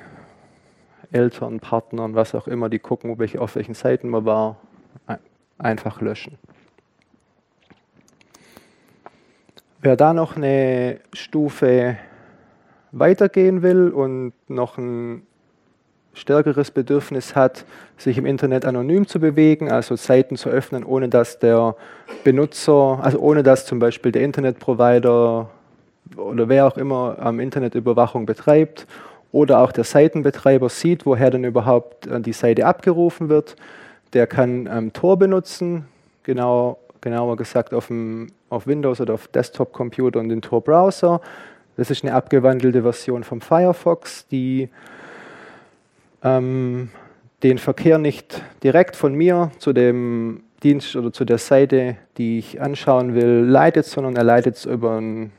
Eltern, 1.12 1.60
Partnern, 1.60 2.14
was 2.14 2.34
auch 2.34 2.48
immer, 2.48 2.68
die 2.68 2.78
gucken, 2.78 3.16
auf 3.38 3.54
welchen 3.54 3.74
Seiten 3.74 4.08
man 4.08 4.24
war, 4.24 4.56
einfach 5.58 6.00
löschen. 6.00 6.38
Wer 9.84 9.96
da 9.96 10.14
noch 10.14 10.36
eine 10.36 11.00
Stufe 11.12 11.96
weitergehen 12.92 13.62
will 13.62 13.88
und 13.88 14.32
noch 14.46 14.78
ein 14.78 15.26
stärkeres 16.12 16.70
Bedürfnis 16.70 17.34
hat, 17.34 17.64
sich 17.96 18.16
im 18.16 18.24
Internet 18.24 18.64
anonym 18.64 19.08
zu 19.08 19.18
bewegen, 19.18 19.72
also 19.72 19.96
Seiten 19.96 20.36
zu 20.36 20.50
öffnen, 20.50 20.84
ohne 20.84 21.08
dass 21.08 21.40
der 21.40 21.74
Benutzer, 22.22 23.00
also 23.02 23.18
ohne 23.18 23.42
dass 23.42 23.66
zum 23.66 23.80
Beispiel 23.80 24.12
der 24.12 24.22
Internetprovider 24.22 25.50
oder 26.16 26.48
wer 26.48 26.68
auch 26.68 26.76
immer 26.76 27.16
am 27.18 27.40
Internet 27.40 27.74
Überwachung 27.74 28.24
betreibt 28.24 28.86
oder 29.32 29.58
auch 29.58 29.72
der 29.72 29.82
Seitenbetreiber 29.82 30.68
sieht, 30.68 31.06
woher 31.06 31.30
denn 31.30 31.42
überhaupt 31.42 32.06
äh, 32.06 32.20
die 32.20 32.32
Seite 32.32 32.66
abgerufen 32.66 33.28
wird, 33.28 33.56
der 34.12 34.28
kann 34.28 34.68
ähm, 34.72 34.92
Tor 34.92 35.18
benutzen, 35.18 35.86
genau, 36.22 36.78
genauer 37.02 37.36
gesagt 37.36 37.74
auf, 37.74 37.88
dem, 37.88 38.28
auf 38.48 38.66
Windows 38.66 39.00
oder 39.02 39.12
auf 39.14 39.28
Desktop-Computer 39.28 40.18
und 40.20 40.30
den 40.30 40.40
Tor-Browser. 40.40 41.20
Das 41.76 41.90
ist 41.90 42.02
eine 42.04 42.14
abgewandelte 42.14 42.82
Version 42.82 43.24
vom 43.24 43.42
Firefox, 43.42 44.26
die 44.28 44.70
ähm, 46.22 46.90
den 47.42 47.58
Verkehr 47.58 47.98
nicht 47.98 48.42
direkt 48.62 48.96
von 48.96 49.14
mir 49.14 49.50
zu 49.58 49.72
dem 49.72 50.44
Dienst 50.62 50.94
oder 50.96 51.12
zu 51.12 51.24
der 51.24 51.38
Seite, 51.38 51.96
die 52.16 52.38
ich 52.38 52.60
anschauen 52.60 53.14
will, 53.14 53.44
leitet, 53.48 53.84
sondern 53.84 54.16
er 54.16 54.24
leitet 54.24 54.56
es 54.56 54.64
über 54.64 54.96
ein 55.00 55.32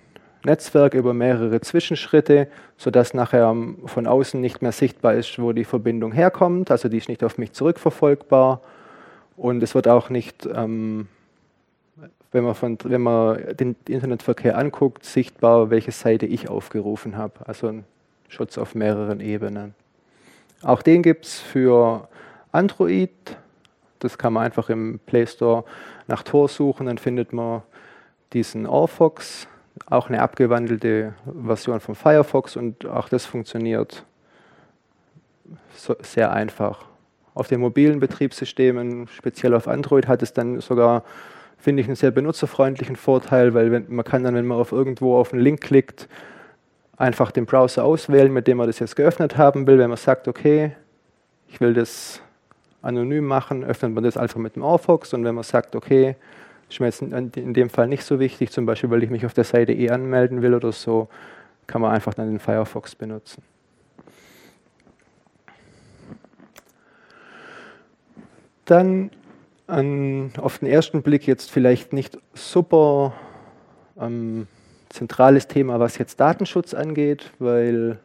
Netzwerk, 0.44 0.94
über 0.94 1.14
mehrere 1.14 1.62
Zwischenschritte, 1.62 2.50
sodass 2.78 3.14
nachher 3.14 3.56
von 3.86 4.08
außen 4.08 4.42
nicht 4.42 4.62
mehr 4.62 4.74
sichtbar 4.74 5.14
ist, 5.14 5.40
wo 5.40 5.54
die 5.54 5.64
Verbindung 5.64 6.12
herkommt. 6.12 6.70
Also 6.70 6.90
die 6.90 6.98
ist 6.98 7.08
nicht 7.08 7.24
auf 7.24 7.38
mich 7.38 7.54
zurückverfolgbar 7.54 8.60
und 9.38 9.64
es 9.64 9.74
wird 9.74 9.88
auch 9.88 10.10
nicht 10.10 10.46
ähm, 10.54 11.08
wenn 12.34 12.44
man, 12.44 12.56
von, 12.56 12.78
wenn 12.84 13.02
man 13.02 13.56
den 13.56 13.76
Internetverkehr 13.88 14.58
anguckt, 14.58 15.06
sichtbar, 15.06 15.70
welche 15.70 15.92
Seite 15.92 16.26
ich 16.26 16.50
aufgerufen 16.50 17.16
habe. 17.16 17.34
Also 17.46 17.68
ein 17.68 17.86
Schutz 18.28 18.58
auf 18.58 18.76
mehreren 18.76 19.22
Ebenen. 19.22 19.76
Auch 20.64 20.82
den 20.82 21.04
gibt 21.04 21.26
es 21.26 21.40
für 21.40 22.08
Android. 22.52 23.12
Das 24.00 24.18
kann 24.18 24.34
man 24.34 24.44
einfach 24.44 24.70
im 24.70 25.00
Play 25.06 25.28
Store 25.28 25.64
nach 26.08 26.24
Tor 26.24 26.50
suchen, 26.50 26.88
dann 26.88 26.98
findet 26.98 27.32
man 27.32 27.62
diesen 28.34 28.66
Orfox, 28.66 29.48
auch 29.86 30.10
eine 30.10 30.22
abgewandelte 30.22 31.14
Version 31.46 31.80
von 31.80 31.96
Firefox 31.96 32.58
und 32.58 32.86
auch 32.86 33.08
das 33.10 33.26
funktioniert 33.26 34.04
so 35.76 35.96
sehr 36.02 36.32
einfach. 36.32 36.86
Auf 37.36 37.48
den 37.48 37.62
mobilen 37.62 38.00
Betriebssystemen, 38.00 39.08
speziell 39.08 39.54
auf 39.54 39.68
Android, 39.68 40.08
hat 40.08 40.22
es 40.22 40.34
dann 40.34 40.62
sogar 40.62 41.04
finde 41.64 41.82
ich 41.82 41.88
einen 41.88 41.96
sehr 41.96 42.12
benutzerfreundlichen 42.12 42.98
Vorteil, 42.98 43.54
weil 43.54 43.72
wenn, 43.72 43.86
man 43.88 44.04
kann 44.04 44.22
dann, 44.26 44.36
wenn 44.36 44.46
man 44.46 44.58
auf 44.58 44.74
irgendwo 44.74 45.16
auf 45.16 45.32
einen 45.32 45.42
Link 45.42 45.62
klickt, 45.62 46.10
einfach 46.98 47.32
den 47.32 47.46
Browser 47.46 47.86
auswählen, 47.86 48.34
mit 48.34 48.48
dem 48.48 48.58
man 48.58 48.68
das 48.68 48.80
jetzt 48.80 48.98
geöffnet 48.98 49.38
haben 49.38 49.66
will. 49.66 49.78
Wenn 49.78 49.88
man 49.88 49.98
sagt, 49.98 50.28
okay, 50.28 50.76
ich 51.48 51.62
will 51.62 51.74
das 51.74 52.22
anonym 52.82 53.24
machen, 53.24 53.64
öffnet 53.64 53.94
man 53.94 54.04
das 54.04 54.18
einfach 54.18 54.40
mit 54.40 54.58
dem 54.58 54.62
Orfox 54.62 55.14
und 55.14 55.24
wenn 55.24 55.36
man 55.36 55.46
sagt, 55.46 55.74
okay, 55.78 56.18
ist 56.70 56.82
mir 56.82 56.88
jetzt 56.88 57.02
in 57.02 57.54
dem 57.54 57.70
Fall 57.70 57.88
nicht 57.88 58.04
so 58.04 58.20
wichtig, 58.20 58.52
zum 58.52 58.66
Beispiel, 58.66 58.90
weil 58.90 59.02
ich 59.02 59.10
mich 59.10 59.26
auf 59.26 59.34
der 59.34 59.46
Seite 59.46 59.72
eh 59.72 59.90
anmelden 59.90 60.42
will 60.42 60.56
oder 60.56 60.74
so, 60.74 61.08
kann 61.66 61.82
man 61.82 61.94
einfach 61.94 62.14
dann 62.14 62.28
den 62.28 62.40
Firefox 62.40 62.94
benutzen. 62.94 63.42
Dann 68.66 69.12
an, 69.74 70.32
auf 70.38 70.60
den 70.60 70.70
ersten 70.70 71.02
Blick 71.02 71.28
jetzt 71.28 71.52
vielleicht 71.52 71.94
nicht 71.94 72.18
super 72.34 73.14
ähm, 74.00 74.48
zentrales 74.90 75.48
Thema, 75.48 75.80
was 75.80 75.98
jetzt 75.98 76.20
Datenschutz 76.20 76.74
angeht, 76.74 77.32
weil, 77.40 77.98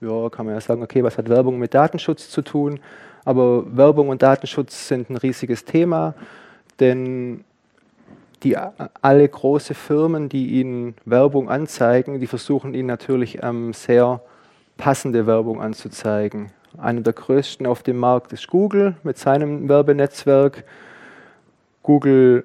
ja, 0.00 0.28
kann 0.28 0.46
man 0.46 0.54
ja 0.54 0.60
sagen, 0.60 0.82
okay, 0.82 1.02
was 1.02 1.16
hat 1.18 1.28
Werbung 1.28 1.58
mit 1.58 1.74
Datenschutz 1.74 2.28
zu 2.28 2.42
tun? 2.42 2.80
Aber 3.24 3.64
Werbung 3.76 4.08
und 4.08 4.22
Datenschutz 4.22 4.88
sind 4.88 5.10
ein 5.10 5.16
riesiges 5.16 5.64
Thema, 5.64 6.14
denn 6.80 7.44
die, 8.42 8.56
alle 9.00 9.28
große 9.28 9.74
Firmen, 9.74 10.28
die 10.28 10.60
Ihnen 10.60 10.96
Werbung 11.04 11.48
anzeigen, 11.48 12.18
die 12.18 12.26
versuchen 12.26 12.74
Ihnen 12.74 12.88
natürlich 12.88 13.42
ähm, 13.42 13.72
sehr 13.72 14.20
passende 14.76 15.26
Werbung 15.26 15.60
anzuzeigen. 15.60 16.50
Einer 16.78 17.02
der 17.02 17.12
größten 17.12 17.66
auf 17.66 17.82
dem 17.84 17.98
Markt 17.98 18.32
ist 18.32 18.48
Google 18.48 18.96
mit 19.04 19.18
seinem 19.18 19.68
Werbenetzwerk. 19.68 20.64
Google 21.82 22.44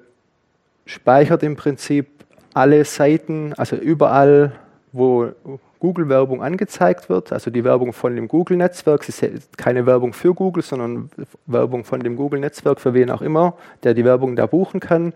speichert 0.86 1.42
im 1.42 1.56
Prinzip 1.56 2.08
alle 2.54 2.84
Seiten, 2.84 3.52
also 3.56 3.76
überall, 3.76 4.52
wo 4.92 5.32
Google-Werbung 5.80 6.42
angezeigt 6.42 7.08
wird, 7.08 7.32
also 7.32 7.50
die 7.50 7.62
Werbung 7.62 7.92
von 7.92 8.16
dem 8.16 8.26
Google-Netzwerk, 8.26 9.08
es 9.08 9.22
ist 9.22 9.56
keine 9.56 9.86
Werbung 9.86 10.12
für 10.12 10.34
Google, 10.34 10.62
sondern 10.62 11.10
Werbung 11.46 11.84
von 11.84 12.00
dem 12.00 12.16
Google-Netzwerk, 12.16 12.80
für 12.80 12.94
wen 12.94 13.10
auch 13.10 13.22
immer, 13.22 13.54
der 13.84 13.94
die 13.94 14.04
Werbung 14.04 14.34
da 14.34 14.46
buchen 14.46 14.80
kann. 14.80 15.12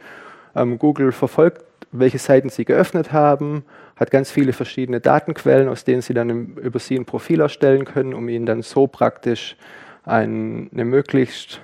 Ähm, 0.55 0.79
Google 0.79 1.11
verfolgt, 1.11 1.65
welche 1.91 2.19
Seiten 2.19 2.49
sie 2.49 2.65
geöffnet 2.65 3.13
haben, 3.13 3.65
hat 3.97 4.11
ganz 4.11 4.31
viele 4.31 4.53
verschiedene 4.53 5.01
Datenquellen, 5.01 5.69
aus 5.69 5.85
denen 5.85 6.03
sie 6.03 6.15
dann 6.15 6.31
im, 6.31 6.57
über 6.57 6.79
sie 6.79 6.97
ein 6.97 7.07
Profil 7.07 7.41
erstellen 7.41 7.85
können, 7.85 8.15
um 8.15 8.29
ihnen 8.29 8.47
dann 8.47 8.63
so 8.63 8.87
praktisch 8.87 9.57
ein, 10.05 10.71
eine 10.73 10.85
möglichst 10.85 11.61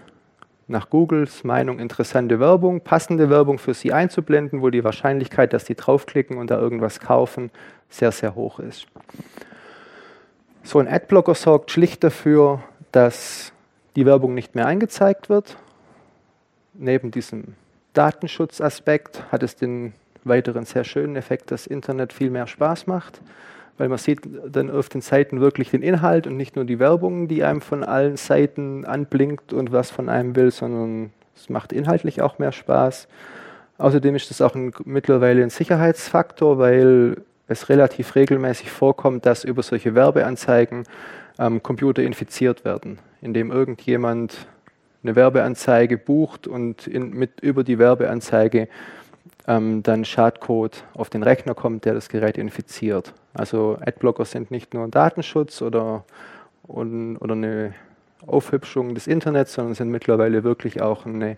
nach 0.69 0.91
Googles 0.91 1.45
Meinung 1.45 1.79
interessante 1.79 2.41
Werbung, 2.41 2.83
passende 2.83 3.31
Werbung 3.31 3.59
für 3.59 3.75
Sie 3.75 3.93
einzublenden, 3.93 4.63
wo 4.63 4.71
die 4.71 4.85
Wahrscheinlichkeit, 4.85 5.53
dass 5.53 5.67
Sie 5.67 5.75
draufklicken 5.75 6.37
und 6.37 6.51
da 6.51 6.59
irgendwas 6.61 7.01
kaufen, 7.01 7.51
sehr, 7.89 8.13
sehr 8.13 8.35
hoch 8.35 8.61
ist. 8.61 8.87
So 10.63 10.79
ein 10.79 10.87
Adblocker 10.87 11.35
sorgt 11.35 11.71
schlicht 11.71 12.05
dafür, 12.05 12.63
dass 12.93 13.53
die 13.97 14.05
Werbung 14.05 14.35
nicht 14.35 14.55
mehr 14.55 14.67
eingezeigt 14.67 15.31
wird. 15.31 15.57
Neben 16.75 17.11
diesem 17.11 17.55
Datenschutzaspekt 17.95 19.33
hat 19.33 19.43
es 19.43 19.57
den 19.57 19.95
weiteren 20.25 20.67
sehr 20.67 20.85
schönen 20.85 21.17
Effekt, 21.17 21.51
dass 21.51 21.67
Internet 21.67 22.13
viel 22.13 22.31
mehr 22.31 22.47
Spaß 22.47 22.87
macht 22.87 23.21
weil 23.79 23.89
man 23.89 23.99
sieht 23.99 24.21
dann 24.51 24.71
auf 24.71 24.89
den 24.89 25.01
Seiten 25.01 25.41
wirklich 25.41 25.71
den 25.71 25.83
Inhalt 25.83 26.27
und 26.27 26.37
nicht 26.37 26.57
nur 26.57 26.65
die 26.65 26.79
Werbung, 26.79 27.29
die 27.29 27.45
einem 27.45 27.61
von 27.61 27.85
allen 27.85 28.17
Seiten 28.17 28.85
anblinkt 28.85 29.53
und 29.53 29.73
was 29.73 29.91
von 29.91 30.09
einem 30.09 30.37
will, 30.37 30.51
sondern 30.51 31.13
es 31.35 31.49
macht 31.49 31.73
inhaltlich 31.73 32.21
auch 32.21 32.39
mehr 32.39 32.53
Spaß. 32.53 33.09
Außerdem 33.79 34.17
ist 34.17 34.31
das 34.31 34.41
auch 34.41 34.57
ein, 34.57 34.73
mittlerweile 34.85 35.43
ein 35.43 35.51
Sicherheitsfaktor, 35.51 36.59
weil 36.59 37.19
es 37.47 37.69
relativ 37.69 38.17
regelmäßig 38.17 38.71
vorkommt, 38.71 39.25
dass 39.25 39.45
über 39.45 39.63
solche 39.63 39.95
Werbeanzeigen 39.95 40.85
ähm, 41.39 41.63
Computer 41.63 42.03
infiziert 42.03 42.65
werden, 42.65 42.99
indem 43.23 43.53
irgendjemand 43.53 44.49
eine 45.05 45.15
Werbeanzeige 45.15 45.97
bucht 45.97 46.49
und 46.49 46.89
in, 46.89 47.11
mit 47.11 47.41
über 47.41 47.63
die 47.63 47.79
Werbeanzeige 47.79 48.69
ähm, 49.47 49.83
dann 49.85 50.05
Schadcode 50.05 50.85
auf 50.95 51.09
den 51.09 51.23
Rechner 51.23 51.55
kommt, 51.55 51.85
der 51.85 51.95
das 51.95 52.09
Gerät 52.09 52.37
infiziert. 52.37 53.15
Also 53.35 53.79
Adblocker 53.81 54.25
sind 54.25 54.51
nicht 54.51 54.75
nur 54.75 54.85
ein 54.85 54.91
Datenschutz 54.91 55.63
oder, 55.63 56.05
oder 56.67 57.33
eine 57.33 57.75
Aufhübschung 58.27 58.95
des 58.95 59.07
Internets, 59.07 59.55
sondern 59.55 59.75
sind 59.75 59.91
mittlerweile 59.91 60.45
wirklich 60.45 60.83
auch 60.83 61.07
eine, 61.07 61.37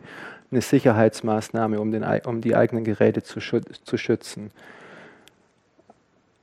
eine 0.51 0.61
Sicherheitsmaßnahme, 0.61 1.81
um, 1.81 1.91
den, 1.91 2.05
um 2.25 2.41
die 2.41 2.57
eigenen 2.57 2.85
Geräte 2.85 3.23
zu, 3.23 3.41
zu 3.41 3.97
schützen. 3.97 4.51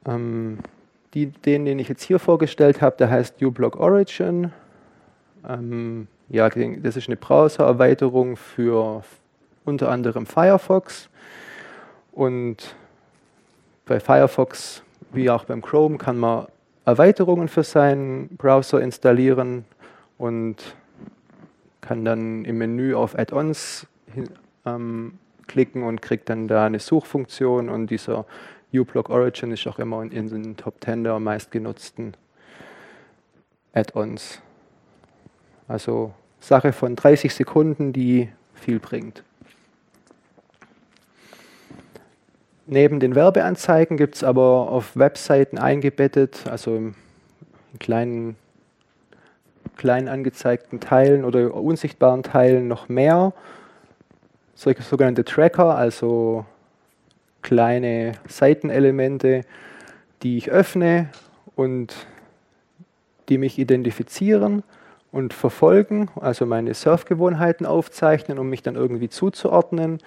Ähm, 0.06 0.60
die, 1.14 1.28
den, 1.28 1.66
den 1.66 1.80
ich 1.80 1.90
jetzt 1.90 2.04
hier 2.04 2.20
vorgestellt 2.20 2.82
habe, 2.82 2.98
der 2.98 3.10
heißt 3.10 3.42
uBlock 3.42 3.78
Origin. 3.78 4.52
Ähm, 5.48 6.08
ja, 6.30 6.50
das 6.50 6.98
ist 6.98 7.08
eine 7.08 7.16
Browser-Erweiterung 7.16 8.36
für 8.36 9.04
unter 9.66 9.90
anderem 9.90 10.26
Firefox. 10.26 11.10
Und 12.12 12.76
bei 13.86 14.00
Firefox 14.00 14.84
wie 15.12 15.30
auch 15.30 15.46
beim 15.46 15.62
Chrome 15.62 15.98
kann 15.98 16.18
man 16.18 16.48
Erweiterungen 16.86 17.48
für 17.48 17.64
seinen 17.64 18.30
Browser 18.38 18.82
installieren 18.82 19.66
und 20.18 20.76
kann 21.82 22.06
dann 22.06 22.46
im 22.46 22.58
Menü 22.58 22.96
auf 22.96 23.18
Add-ons 23.18 23.88
ähm, 24.66 25.20
klicken 25.48 25.84
und 25.84 26.02
kriege 26.02 26.24
dann 26.26 26.48
da 26.48 26.66
eine 26.66 26.80
Suchfunktion 26.80 27.70
und 27.70 27.88
dieser 27.88 28.26
uBlock 28.74 29.10
Origin 29.10 29.52
ist 29.52 29.66
auch 29.68 29.80
immer 29.80 30.02
in, 30.02 30.12
in 30.12 30.28
den 30.28 30.58
Top 30.58 30.76
10 30.84 31.04
der 31.04 31.20
meistgenutzten 31.20 32.16
Add-ons. 33.74 34.42
Also 35.68 36.14
Sache 36.40 36.72
von 36.72 36.96
30 36.96 37.34
Sekunden, 37.34 37.94
die 37.94 38.30
viel 38.54 38.80
bringt. 38.80 39.24
Neben 42.70 43.00
den 43.00 43.16
Werbeanzeigen 43.16 43.96
gibt 43.96 44.16
es 44.16 44.24
aber 44.26 44.70
auf 44.70 44.98
Webseiten 44.98 45.58
eingebettet, 45.58 46.46
also 46.50 46.76
in 46.76 46.96
kleinen, 47.80 48.36
kleinen 49.78 50.10
angezeigten 50.10 50.82
Teilen 50.82 51.24
oder 51.24 51.54
unsichtbaren 51.54 52.24
Teilen 52.24 52.68
noch 52.68 52.90
mehr 52.90 53.34
solche 54.54 54.82
sogenannte 54.82 55.24
Tracker, 55.24 55.78
also 55.78 56.44
kleine 57.42 58.14
Seitenelemente, 58.28 59.44
die 60.24 60.38
ich 60.38 60.50
öffne 60.50 61.10
und 61.56 61.96
die 63.30 63.38
mich 63.38 63.60
identifizieren 63.60 64.64
und 65.12 65.34
verfolgen, 65.34 66.10
also 66.20 66.46
meine 66.46 66.74
Surfgewohnheiten 66.74 67.66
aufzeichnen, 67.66 68.40
um 68.40 68.50
mich 68.50 68.64
dann 68.64 68.76
irgendwie 68.76 69.10
zuzuordnen. 69.10 70.00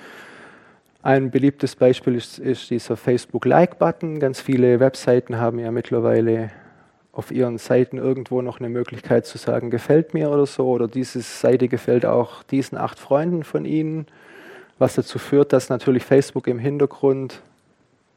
Ein 1.02 1.30
beliebtes 1.30 1.76
Beispiel 1.76 2.14
ist, 2.14 2.38
ist 2.38 2.68
dieser 2.68 2.94
Facebook-Like-Button. 2.94 4.20
Ganz 4.20 4.40
viele 4.42 4.80
Webseiten 4.80 5.38
haben 5.38 5.58
ja 5.58 5.70
mittlerweile 5.70 6.50
auf 7.12 7.30
ihren 7.30 7.56
Seiten 7.56 7.96
irgendwo 7.96 8.42
noch 8.42 8.60
eine 8.60 8.68
Möglichkeit 8.68 9.24
zu 9.24 9.38
sagen, 9.38 9.70
gefällt 9.70 10.12
mir 10.12 10.30
oder 10.30 10.44
so, 10.44 10.68
oder 10.68 10.88
diese 10.88 11.22
Seite 11.22 11.68
gefällt 11.68 12.04
auch 12.04 12.42
diesen 12.42 12.76
acht 12.76 12.98
Freunden 12.98 13.44
von 13.44 13.64
Ihnen, 13.64 14.06
was 14.78 14.94
dazu 14.94 15.18
führt, 15.18 15.54
dass 15.54 15.70
natürlich 15.70 16.04
Facebook 16.04 16.46
im 16.46 16.58
Hintergrund 16.58 17.40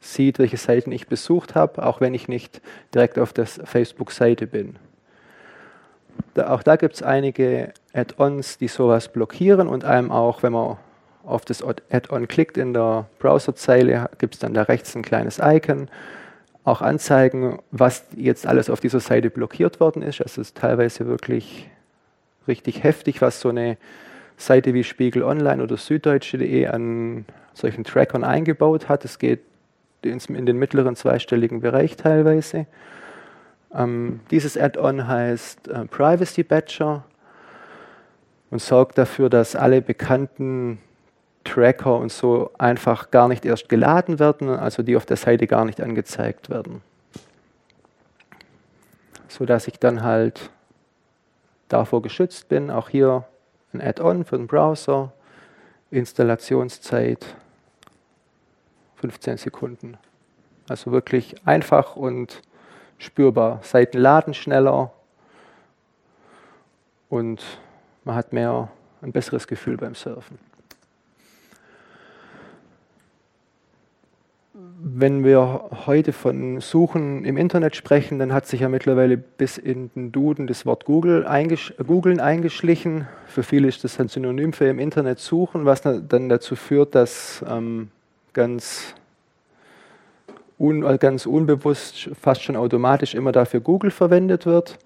sieht, 0.02 0.38
welche 0.38 0.58
Seiten 0.58 0.92
ich 0.92 1.08
besucht 1.08 1.56
habe, 1.56 1.86
auch 1.86 2.02
wenn 2.02 2.13
ich 2.13 2.28
nicht 2.28 2.62
direkt 2.94 3.18
auf 3.18 3.32
der 3.32 3.46
Facebook-Seite 3.46 4.46
bin. 4.46 4.75
Da, 6.34 6.50
auch 6.50 6.63
da 6.63 6.75
gibt 6.75 6.96
es 6.96 7.02
einige 7.02 7.74
Add-ons, 7.94 8.58
die 8.58 8.68
sowas 8.68 9.08
blockieren 9.08 9.70
und 9.70 9.86
einem 9.86 10.12
auch, 10.12 10.44
wenn 10.44 10.52
man 10.52 10.78
auf 11.24 11.46
das 11.46 11.63
Add-on 11.63 12.27
klickt 12.27 12.58
in 12.58 12.74
der 12.74 13.08
Browserzeile, 13.20 14.10
gibt 14.18 14.36
es 14.36 14.39
dann 14.39 14.53
da 14.53 14.63
rechts 14.63 14.96
ein 14.96 15.01
kleines 15.01 15.39
Icon, 15.42 15.88
auch 16.63 16.82
anzeigen, 16.82 17.60
was 17.72 18.06
jetzt 18.15 18.46
alles 18.48 18.70
auf 18.70 18.80
dieser 18.80 19.00
Seite 19.00 19.30
blockiert 19.30 19.80
worden 19.80 20.01
ist. 20.01 20.22
Also 20.22 20.42
es 20.42 20.50
ist 20.50 20.58
teilweise 20.58 21.08
wirklich 21.08 21.70
richtig 22.48 22.84
heftig, 22.84 23.22
was 23.22 23.42
so 23.42 23.50
eine 23.50 23.77
Seite 24.38 24.74
wie 24.74 24.84
Spiegel 24.84 25.24
Online 25.24 25.63
oder 25.63 25.77
Süddeutsche.de 25.77 26.68
an 26.68 27.25
solchen 27.53 27.84
Trackern 27.84 28.24
eingebaut 28.24 28.89
hat. 28.89 29.06
Es 29.06 29.20
geht 29.20 29.42
in 30.03 30.46
den 30.46 30.58
mittleren 30.58 30.96
zweistelligen 30.96 31.62
Bereich 31.62 31.96
teilweise. 31.96 32.65
Ähm, 33.74 34.20
dieses 34.32 34.58
Add-on 34.58 35.08
heißt 35.08 35.68
äh, 35.68 35.86
Privacy 35.86 36.44
Badger 36.44 37.03
und 38.51 38.62
sorgt 38.62 38.98
dafür, 38.98 39.30
dass 39.30 39.56
alle 39.56 39.82
bekannten 39.82 40.80
Tracker 41.43 41.97
und 41.97 42.12
so 42.12 42.51
einfach 42.57 43.12
gar 43.12 43.27
nicht 43.27 43.45
erst 43.45 43.69
geladen 43.69 44.19
werden, 44.19 44.50
also 44.50 44.83
die 44.83 44.95
auf 44.95 45.05
der 45.05 45.17
Seite 45.17 45.47
gar 45.47 45.65
nicht 45.65 45.81
angezeigt 45.81 46.50
werden. 46.50 46.81
So 49.27 49.45
dass 49.45 49.67
ich 49.67 49.79
dann 49.79 50.03
halt 50.03 50.50
davor 51.67 52.01
geschützt 52.01 52.50
bin. 52.50 52.69
Auch 52.69 52.89
hier 52.89 53.25
ein 53.73 53.81
Add-on 53.81 54.25
für 54.25 54.38
den 54.38 54.47
Browser, 54.47 55.12
Installationszeit 55.91 57.25
15 58.97 59.38
Sekunden. 59.38 59.97
Also 60.69 60.91
wirklich 60.91 61.35
einfach 61.45 61.95
und 61.95 62.41
spürbar. 62.99 63.60
Seiten 63.63 63.97
laden 63.97 64.34
schneller 64.34 64.91
und 67.10 67.43
man 68.06 68.15
hat 68.15 68.34
mehr 68.34 68.69
ein 69.01 69.12
besseres 69.12 69.47
Gefühl 69.47 69.77
beim 69.77 69.95
Surfen. 69.95 70.39
Wenn 74.56 75.24
wir 75.24 75.70
heute 75.88 76.13
von 76.13 76.62
Suchen 76.62 77.26
im 77.26 77.38
Internet 77.38 77.76
sprechen, 77.76 78.20
dann 78.20 78.34
hat 78.34 78.46
sich 78.46 78.62
ja 78.62 78.70
mittlerweile 78.70 79.18
bis 79.18 79.58
in 79.58 79.89
den 79.96 80.12
Duden 80.12 80.46
das 80.46 80.68
Wort 80.68 80.86
Google 80.86 81.26
eingesch 81.26 81.74
Googlen 81.86 82.20
eingeschlichen. 82.20 83.08
Für 83.26 83.42
viele 83.42 83.68
ist 83.68 83.84
das 83.84 84.00
ein 84.00 84.10
Synonym 84.10 84.54
für 84.54 84.66
im 84.66 84.78
Internet 84.78 85.18
suchen, 85.18 85.66
was 85.66 85.82
dann 85.82 86.30
dazu 86.30 86.56
führt, 86.56 86.94
dass 86.94 87.44
ähm, 87.50 87.89
ganz, 88.34 88.94
un 90.60 90.84
äh, 90.84 91.00
ganz 91.00 91.26
unbewusst, 91.26 92.12
fast 92.22 92.44
schon 92.44 92.56
automatisch 92.56 93.16
immer 93.16 93.32
dafür 93.32 93.60
Google 93.60 93.89
verwendet 93.89 94.46
wird. 94.46 94.78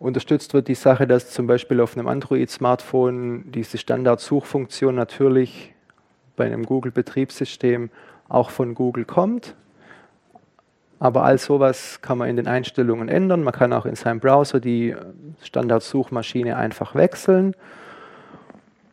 Unterstützt 0.00 0.52
wird 0.52 0.68
die 0.68 0.74
Sache, 0.74 1.06
dass 1.06 1.30
zum 1.30 1.46
Beispiel 1.46 1.80
auf 1.80 1.96
einem 1.96 2.08
Android-Smartphone 2.08 3.50
diese 3.50 3.78
Standard-Suchfunktion 3.78 4.94
natürlich 4.94 5.72
bei 6.36 6.44
einem 6.44 6.66
Google-Betriebssystem 6.66 7.88
auch 8.28 8.50
von 8.50 8.74
Google 8.74 9.04
kommt. 9.04 9.54
Aber 11.00 11.24
all 11.24 11.38
sowas 11.38 12.00
kann 12.02 12.18
man 12.18 12.28
in 12.28 12.36
den 12.36 12.48
Einstellungen 12.48 13.08
ändern. 13.08 13.44
Man 13.44 13.54
kann 13.54 13.72
auch 13.72 13.86
in 13.86 13.94
seinem 13.94 14.20
Browser 14.20 14.58
die 14.58 14.96
Standardsuchmaschine 15.42 16.56
einfach 16.56 16.94
wechseln. 16.94 17.54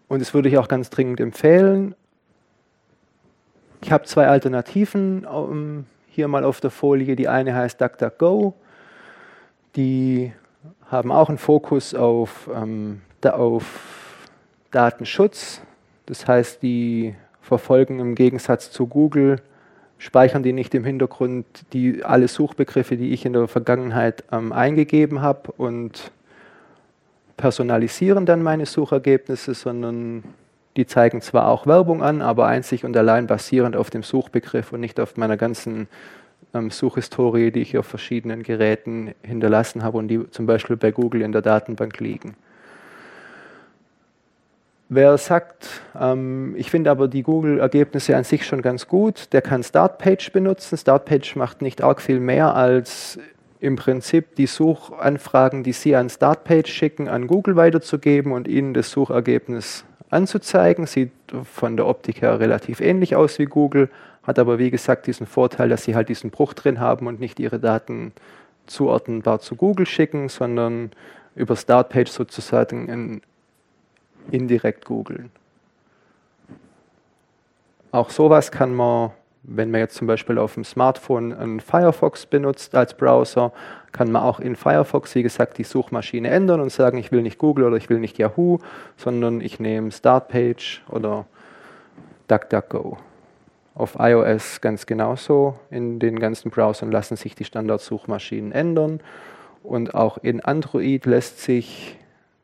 Und 0.07 0.19
das 0.19 0.33
würde 0.33 0.49
ich 0.49 0.57
auch 0.57 0.67
ganz 0.67 0.91
dringend 0.91 1.19
empfehlen. 1.19 1.95
Ich 3.81 3.91
habe 3.91 4.05
zwei 4.05 4.27
Alternativen 4.27 5.25
um, 5.25 5.85
hier 6.07 6.27
mal 6.27 6.43
auf 6.43 6.61
der 6.61 6.69
Folie. 6.69 7.15
Die 7.15 7.27
eine 7.27 7.55
heißt 7.55 7.81
DuckDuckGo. 7.81 8.53
Die 9.75 10.31
haben 10.89 11.11
auch 11.11 11.29
einen 11.29 11.39
Fokus 11.39 11.95
auf, 11.95 12.49
ähm, 12.53 13.01
auf 13.23 14.19
Datenschutz. 14.69 15.61
Das 16.05 16.27
heißt, 16.27 16.61
die 16.61 17.15
verfolgen 17.45 17.99
im 17.99 18.15
Gegensatz 18.15 18.71
zu 18.71 18.88
Google, 18.88 19.38
speichern 19.97 20.43
die 20.43 20.51
nicht 20.51 20.73
im 20.73 20.84
Hintergrund 20.84 21.45
die, 21.73 22.03
alle 22.03 22.27
Suchbegriffe, 22.27 22.97
die 22.97 23.13
ich 23.13 23.25
in 23.25 23.34
der 23.34 23.47
Vergangenheit 23.47 24.23
ähm, 24.31 24.51
eingegeben 24.51 25.21
habe 25.21 25.51
und 25.55 26.12
personalisieren 27.38 28.25
dann 28.25 28.41
meine 28.41 28.65
Suchergebnisse, 28.65 29.53
sondern 29.53 30.23
die 30.75 30.88
zeigen 30.88 31.21
zwar 31.21 31.47
auch 31.47 31.67
Werbung 31.67 32.01
an, 32.01 32.21
aber 32.21 32.47
einzig 32.47 32.84
und 32.84 32.97
allein 32.97 33.27
basierend 33.27 33.75
auf 33.75 33.89
dem 33.89 34.03
Suchbegriff 34.03 34.73
und 34.73 34.79
nicht 34.79 34.99
auf 34.99 35.15
meiner 35.15 35.38
ganzen 35.38 35.88
ähm, 36.53 36.71
Suchhistorie, 36.71 37.51
die 37.51 37.62
ich 37.62 37.77
auf 37.77 37.86
verschiedenen 37.86 38.41
Geräten 38.41 39.13
hinterlassen 39.21 39.84
habe 39.84 39.99
und 39.99 40.08
die 40.08 40.29
zum 40.31 40.47
Beispiel 40.47 40.77
bei 40.77 40.91
Google 40.91 41.21
in 41.21 41.31
der 41.31 41.41
Datenbank 41.43 41.99
liegen. 41.99 42.36
Wer 44.87 45.17
sagt, 45.17 45.67
ähm, 45.99 46.53
ich 46.57 46.69
finde 46.69 46.91
aber 46.91 47.07
die 47.07 47.23
Google-Ergebnisse 47.23 48.15
an 48.15 48.23
sich 48.23 48.45
schon 48.45 48.61
ganz 48.61 48.87
gut, 48.87 49.33
der 49.33 49.41
kann 49.41 49.63
Startpage 49.63 50.31
benutzen. 50.31 50.77
Startpage 50.77 51.35
macht 51.35 51.63
nicht 51.63 51.83
arg 51.83 52.01
viel 52.01 52.19
mehr 52.19 52.53
als 52.55 53.17
im 53.59 53.77
Prinzip 53.77 54.35
die 54.35 54.45
Suchanfragen, 54.45 55.63
die 55.63 55.73
Sie 55.73 55.95
an 55.95 56.09
Startpage 56.09 56.71
schicken, 56.71 57.07
an 57.07 57.25
Google 57.25 57.55
weiterzugeben 57.55 58.31
und 58.31 58.47
Ihnen 58.47 58.75
das 58.75 58.91
Suchergebnis 58.91 59.85
anzuzeigen. 60.11 60.85
Sieht 60.85 61.11
von 61.51 61.77
der 61.77 61.87
Optik 61.87 62.21
her 62.21 62.39
relativ 62.39 62.79
ähnlich 62.79 63.15
aus 63.15 63.39
wie 63.39 63.45
Google, 63.45 63.89
hat 64.21 64.37
aber 64.37 64.59
wie 64.59 64.69
gesagt 64.69 65.07
diesen 65.07 65.25
Vorteil, 65.25 65.67
dass 65.67 65.83
Sie 65.83 65.95
halt 65.95 66.09
diesen 66.09 66.29
Bruch 66.29 66.53
drin 66.53 66.79
haben 66.79 67.07
und 67.07 67.19
nicht 67.19 67.39
Ihre 67.39 67.59
Daten 67.59 68.13
zuordnenbar 68.67 69.39
zu 69.39 69.55
Google 69.55 69.87
schicken, 69.87 70.29
sondern 70.29 70.91
über 71.33 71.55
Startpage 71.55 72.11
sozusagen 72.11 72.89
ein 72.91 73.21
indirekt 74.31 74.85
googeln. 74.85 75.31
Auch 77.91 78.09
sowas 78.09 78.51
kann 78.51 78.75
man, 78.75 79.11
wenn 79.43 79.71
man 79.71 79.79
jetzt 79.79 79.95
zum 79.95 80.07
Beispiel 80.07 80.38
auf 80.38 80.55
dem 80.55 80.65
Smartphone 80.65 81.33
einen 81.33 81.59
Firefox 81.59 82.25
benutzt 82.25 82.75
als 82.75 82.95
Browser, 82.95 83.53
kann 83.91 84.11
man 84.11 84.23
auch 84.23 84.41
in 84.41 84.57
Firefox, 84.57 85.15
wie 85.15 85.23
gesagt, 85.23 85.57
die 85.57 85.63
Suchmaschine 85.63 86.29
ändern 86.29 86.59
und 86.59 86.71
sagen, 86.71 86.97
ich 86.97 87.13
will 87.13 87.21
nicht 87.21 87.38
Google 87.38 87.63
oder 87.65 87.77
ich 87.77 87.89
will 87.89 87.99
nicht 87.99 88.17
Yahoo, 88.17 88.59
sondern 88.97 89.39
ich 89.39 89.59
nehme 89.59 89.91
Startpage 89.91 90.83
oder 90.89 91.25
DuckDuckGo. 92.27 92.97
Auf 93.75 93.95
iOS 93.99 94.61
ganz 94.61 94.85
genauso. 94.85 95.59
In 95.69 95.99
den 95.99 96.19
ganzen 96.19 96.49
Browsern 96.49 96.91
lassen 96.91 97.15
sich 97.17 97.35
die 97.35 97.45
Standardsuchmaschinen 97.45 98.51
ändern. 98.51 98.99
Und 99.63 99.95
auch 99.95 100.17
in 100.17 100.41
Android 100.41 101.05
lässt 101.05 101.41
sich 101.41 101.97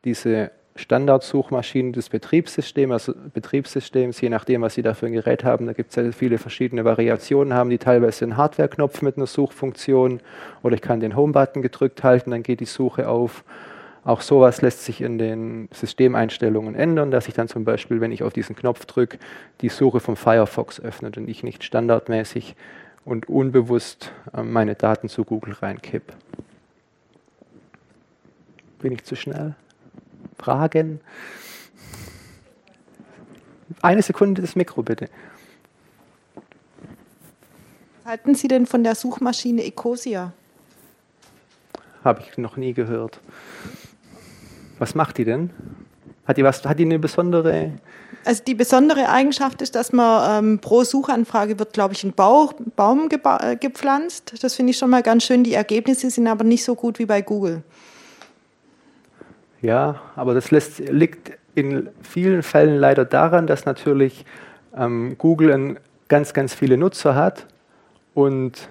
diese 0.04 0.50
Standardsuchmaschinen 0.74 1.92
des 1.92 2.08
Betriebssystems, 2.08 2.92
also 2.92 3.14
Betriebssystems, 3.34 4.20
je 4.20 4.30
nachdem, 4.30 4.62
was 4.62 4.74
Sie 4.74 4.82
da 4.82 4.94
für 4.94 5.06
ein 5.06 5.12
Gerät 5.12 5.44
haben. 5.44 5.66
Da 5.66 5.74
gibt 5.74 5.90
es 5.90 5.96
ja 5.96 6.10
viele 6.12 6.38
verschiedene 6.38 6.84
Variationen, 6.84 7.52
haben 7.52 7.68
die 7.68 7.78
teilweise 7.78 8.24
einen 8.24 8.36
Hardware-Knopf 8.36 9.02
mit 9.02 9.16
einer 9.16 9.26
Suchfunktion 9.26 10.20
oder 10.62 10.74
ich 10.74 10.80
kann 10.80 11.00
den 11.00 11.14
Home-Button 11.14 11.60
gedrückt 11.60 12.02
halten, 12.02 12.30
dann 12.30 12.42
geht 12.42 12.60
die 12.60 12.66
Suche 12.66 13.08
auf. 13.08 13.44
Auch 14.04 14.20
sowas 14.20 14.62
lässt 14.62 14.84
sich 14.84 15.00
in 15.00 15.18
den 15.18 15.68
Systemeinstellungen 15.72 16.74
ändern, 16.74 17.10
dass 17.10 17.28
ich 17.28 17.34
dann 17.34 17.46
zum 17.46 17.64
Beispiel, 17.64 18.00
wenn 18.00 18.10
ich 18.10 18.24
auf 18.24 18.32
diesen 18.32 18.56
Knopf 18.56 18.84
drücke, 18.86 19.18
die 19.60 19.68
Suche 19.68 20.00
vom 20.00 20.16
Firefox 20.16 20.80
öffnet 20.80 21.18
und 21.18 21.28
ich 21.28 21.44
nicht 21.44 21.62
standardmäßig 21.62 22.56
und 23.04 23.28
unbewusst 23.28 24.12
äh, 24.34 24.42
meine 24.42 24.74
Daten 24.74 25.08
zu 25.08 25.24
Google 25.24 25.54
reinkipp. 25.54 26.14
Bin 28.80 28.92
ich 28.92 29.04
zu 29.04 29.14
schnell? 29.14 29.54
Fragen? 30.42 31.00
Eine 33.80 34.02
Sekunde 34.02 34.42
das 34.42 34.56
Mikro 34.56 34.82
bitte. 34.82 35.08
Was 38.02 38.12
halten 38.12 38.34
Sie 38.34 38.48
denn 38.48 38.66
von 38.66 38.82
der 38.82 38.94
Suchmaschine 38.94 39.64
Ecosia? 39.64 40.32
Habe 42.04 42.22
ich 42.22 42.36
noch 42.36 42.56
nie 42.56 42.74
gehört. 42.74 43.20
Was 44.78 44.94
macht 44.94 45.18
die 45.18 45.24
denn? 45.24 45.50
Hat 46.26 46.36
die, 46.36 46.44
was, 46.44 46.64
hat 46.64 46.78
die 46.78 46.84
eine 46.84 46.98
besondere 46.98 47.72
also 48.24 48.42
die 48.44 48.54
besondere 48.54 49.08
Eigenschaft 49.08 49.62
ist, 49.62 49.74
dass 49.74 49.92
man 49.92 50.44
ähm, 50.44 50.58
pro 50.60 50.84
Suchanfrage 50.84 51.58
wird, 51.58 51.72
glaube 51.72 51.94
ich, 51.94 52.04
ein 52.04 52.12
Bauch, 52.12 52.52
Baum 52.76 53.08
äh, 53.10 53.56
gepflanzt. 53.56 54.34
Das 54.42 54.54
finde 54.54 54.70
ich 54.70 54.78
schon 54.78 54.90
mal 54.90 55.02
ganz 55.02 55.24
schön. 55.24 55.42
Die 55.42 55.54
Ergebnisse 55.54 56.08
sind 56.10 56.28
aber 56.28 56.44
nicht 56.44 56.64
so 56.64 56.76
gut 56.76 57.00
wie 57.00 57.06
bei 57.06 57.20
Google. 57.20 57.64
Ja, 59.62 60.00
aber 60.16 60.34
das 60.34 60.50
lässt, 60.50 60.78
liegt 60.80 61.32
in 61.54 61.88
vielen 62.02 62.42
Fällen 62.42 62.76
leider 62.78 63.04
daran, 63.04 63.46
dass 63.46 63.64
natürlich 63.64 64.24
ähm, 64.76 65.16
Google 65.18 65.76
ganz, 66.08 66.34
ganz 66.34 66.52
viele 66.52 66.76
Nutzer 66.76 67.14
hat 67.14 67.46
und 68.14 68.68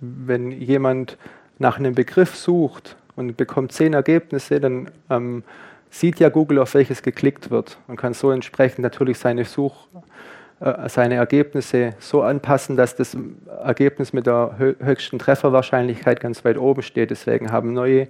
wenn 0.00 0.52
jemand 0.52 1.18
nach 1.58 1.78
einem 1.78 1.94
Begriff 1.94 2.36
sucht 2.36 2.96
und 3.16 3.36
bekommt 3.36 3.72
zehn 3.72 3.94
Ergebnisse, 3.94 4.60
dann 4.60 4.90
ähm, 5.10 5.42
sieht 5.90 6.20
ja 6.20 6.28
Google, 6.28 6.60
auf 6.60 6.74
welches 6.74 7.02
geklickt 7.02 7.50
wird 7.50 7.78
und 7.88 7.96
kann 7.96 8.14
so 8.14 8.30
entsprechend 8.30 8.80
natürlich 8.80 9.18
seine 9.18 9.44
Such, 9.44 9.88
äh, 10.60 10.88
seine 10.88 11.16
Ergebnisse 11.16 11.94
so 11.98 12.22
anpassen, 12.22 12.76
dass 12.76 12.94
das 12.94 13.16
Ergebnis 13.64 14.12
mit 14.12 14.26
der 14.26 14.54
höchsten 14.58 15.18
Trefferwahrscheinlichkeit 15.18 16.20
ganz 16.20 16.44
weit 16.44 16.58
oben 16.58 16.82
steht. 16.82 17.10
Deswegen 17.10 17.50
haben 17.50 17.72
neue, 17.72 18.06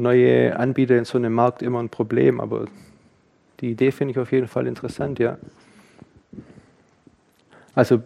neue 0.00 0.58
Anbieter 0.58 0.96
in 0.96 1.04
so 1.04 1.18
einem 1.18 1.32
Markt 1.32 1.62
immer 1.62 1.80
ein 1.80 1.88
Problem. 1.88 2.40
Aber 2.40 2.66
die 3.60 3.70
Idee 3.70 3.90
finde 3.90 4.12
ich 4.12 4.18
auf 4.18 4.32
jeden 4.32 4.48
Fall 4.48 4.66
interessant, 4.66 5.18
ja. 5.18 5.38
Also 7.74 8.02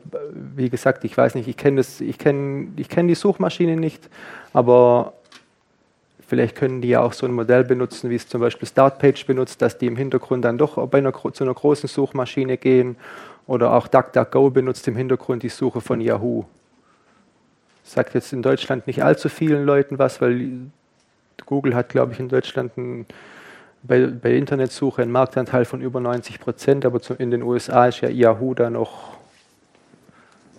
wie 0.54 0.68
gesagt, 0.68 1.04
ich 1.04 1.16
weiß 1.16 1.34
nicht, 1.34 1.48
ich 1.48 1.56
kenne 1.56 1.80
ich 1.80 2.18
kenne 2.18 2.68
ich 2.76 2.88
kenn 2.90 3.08
die 3.08 3.14
Suchmaschine 3.14 3.76
nicht, 3.76 4.08
aber 4.52 5.14
Vielleicht 6.32 6.56
können 6.56 6.80
die 6.80 6.88
ja 6.88 7.02
auch 7.02 7.12
so 7.12 7.26
ein 7.26 7.34
Modell 7.34 7.62
benutzen, 7.62 8.08
wie 8.08 8.14
es 8.14 8.26
zum 8.26 8.40
Beispiel 8.40 8.66
Startpage 8.66 9.26
benutzt, 9.26 9.60
dass 9.60 9.76
die 9.76 9.84
im 9.84 9.96
Hintergrund 9.96 10.46
dann 10.46 10.56
doch 10.56 10.88
bei 10.88 10.96
einer, 10.96 11.12
zu 11.12 11.44
einer 11.44 11.52
großen 11.52 11.90
Suchmaschine 11.90 12.56
gehen 12.56 12.96
oder 13.46 13.74
auch 13.74 13.86
DuckDuckGo 13.86 14.48
benutzt 14.48 14.88
im 14.88 14.96
Hintergrund 14.96 15.42
die 15.42 15.50
Suche 15.50 15.82
von 15.82 16.00
Yahoo. 16.00 16.44
Sagt 17.84 18.14
jetzt 18.14 18.32
in 18.32 18.40
Deutschland 18.40 18.86
nicht 18.86 19.04
allzu 19.04 19.28
vielen 19.28 19.66
Leuten 19.66 19.98
was, 19.98 20.22
weil 20.22 20.70
Google 21.46 21.74
hat, 21.74 21.88
glaube 21.88 22.12
ich, 22.12 22.20
in 22.20 22.28
Deutschland 22.28 22.76
ein, 22.76 23.06
bei, 23.82 24.06
bei 24.06 24.34
Internetsuche 24.34 25.02
einen 25.02 25.12
Marktanteil 25.12 25.64
von 25.64 25.80
über 25.80 26.00
90 26.00 26.40
Prozent, 26.40 26.84
aber 26.84 27.00
in 27.18 27.30
den 27.30 27.42
USA 27.42 27.86
ist 27.86 28.00
ja 28.00 28.08
Yahoo 28.08 28.54
da 28.54 28.70
noch 28.70 29.16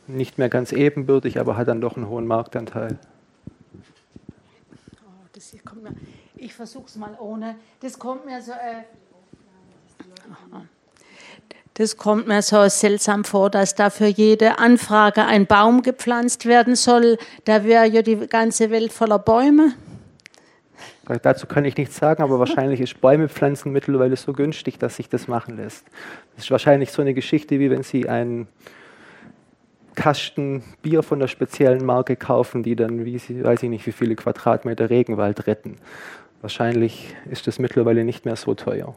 nicht 0.07 0.37
mehr 0.37 0.49
ganz 0.49 0.71
ebenbürtig, 0.71 1.39
aber 1.39 1.55
hat 1.55 1.67
dann 1.67 1.81
doch 1.81 1.95
einen 1.95 2.09
hohen 2.09 2.27
Marktanteil 2.27 2.99
das 5.51 5.63
kommt 5.65 5.83
mir, 5.83 5.93
ich 6.35 6.53
versuche 6.53 6.85
es 6.85 6.95
mal 6.95 7.17
ohne, 7.19 7.55
das 7.81 7.99
kommt 7.99 8.25
mir 8.25 8.41
so, 8.41 8.51
äh, 8.51 8.83
das 11.73 11.97
kommt 11.97 12.27
mir 12.27 12.41
so 12.41 12.67
seltsam 12.69 13.23
vor, 13.23 13.49
dass 13.49 13.75
da 13.75 13.89
für 13.89 14.05
jede 14.05 14.59
Anfrage 14.59 15.25
ein 15.25 15.47
Baum 15.47 15.81
gepflanzt 15.81 16.45
werden 16.45 16.75
soll. 16.75 17.17
Da 17.45 17.63
wäre 17.63 17.87
ja 17.87 18.03
die 18.03 18.27
ganze 18.27 18.69
Welt 18.69 18.93
voller 18.93 19.17
Bäume. 19.17 19.73
Dazu 21.05 21.47
kann 21.47 21.65
ich 21.65 21.75
nichts 21.75 21.97
sagen, 21.97 22.23
aber 22.23 22.39
wahrscheinlich 22.39 22.79
ist 22.79 23.01
Bäume 23.01 23.29
pflanzen 23.29 23.71
mittlerweile 23.71 24.15
so 24.15 24.33
günstig, 24.33 24.79
dass 24.79 24.95
sich 24.95 25.09
das 25.09 25.27
machen 25.27 25.57
lässt. 25.57 25.85
Das 26.35 26.45
ist 26.45 26.51
wahrscheinlich 26.51 26.91
so 26.91 27.01
eine 27.01 27.13
Geschichte, 27.13 27.59
wie 27.59 27.69
wenn 27.69 27.83
Sie 27.83 28.07
ein 28.07 28.47
Kasten 29.95 30.63
Bier 30.81 31.03
von 31.03 31.19
der 31.19 31.27
speziellen 31.27 31.85
Marke 31.85 32.15
kaufen, 32.15 32.63
die 32.63 32.75
dann, 32.75 33.05
wie 33.05 33.19
sie, 33.19 33.43
weiß 33.43 33.63
ich 33.63 33.69
nicht, 33.69 33.85
wie 33.85 33.91
viele 33.91 34.15
Quadratmeter 34.15 34.89
Regenwald 34.89 35.45
retten. 35.45 35.75
Wahrscheinlich 36.41 37.15
ist 37.29 37.47
das 37.47 37.59
mittlerweile 37.59 38.03
nicht 38.03 38.25
mehr 38.25 38.35
so 38.35 38.55
teuer. 38.55 38.95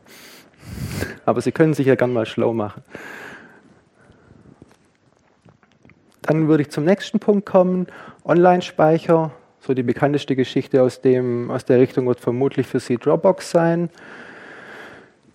Aber 1.27 1.41
Sie 1.41 1.53
können 1.53 1.75
sich 1.75 1.87
ja 1.87 1.97
gern 1.97 2.13
mal 2.13 2.27
schlau 2.27 2.53
machen. 2.53 2.83
Dann 6.23 6.49
würde 6.49 6.63
ich 6.63 6.71
zum 6.71 6.85
nächsten 6.85 7.21
Punkt 7.21 7.47
kommen. 7.47 7.87
Online-Speicher. 8.25 9.33
So 9.67 9.75
die 9.75 9.83
bekannteste 9.83 10.37
Geschichte 10.37 10.83
aus, 10.83 11.01
dem, 11.01 11.51
aus 11.51 11.65
der 11.65 11.81
Richtung 11.81 12.07
wird 12.07 12.21
vermutlich 12.21 12.67
für 12.69 12.79
Sie 12.79 12.99
Dropbox 12.99 13.51
sein. 13.51 13.91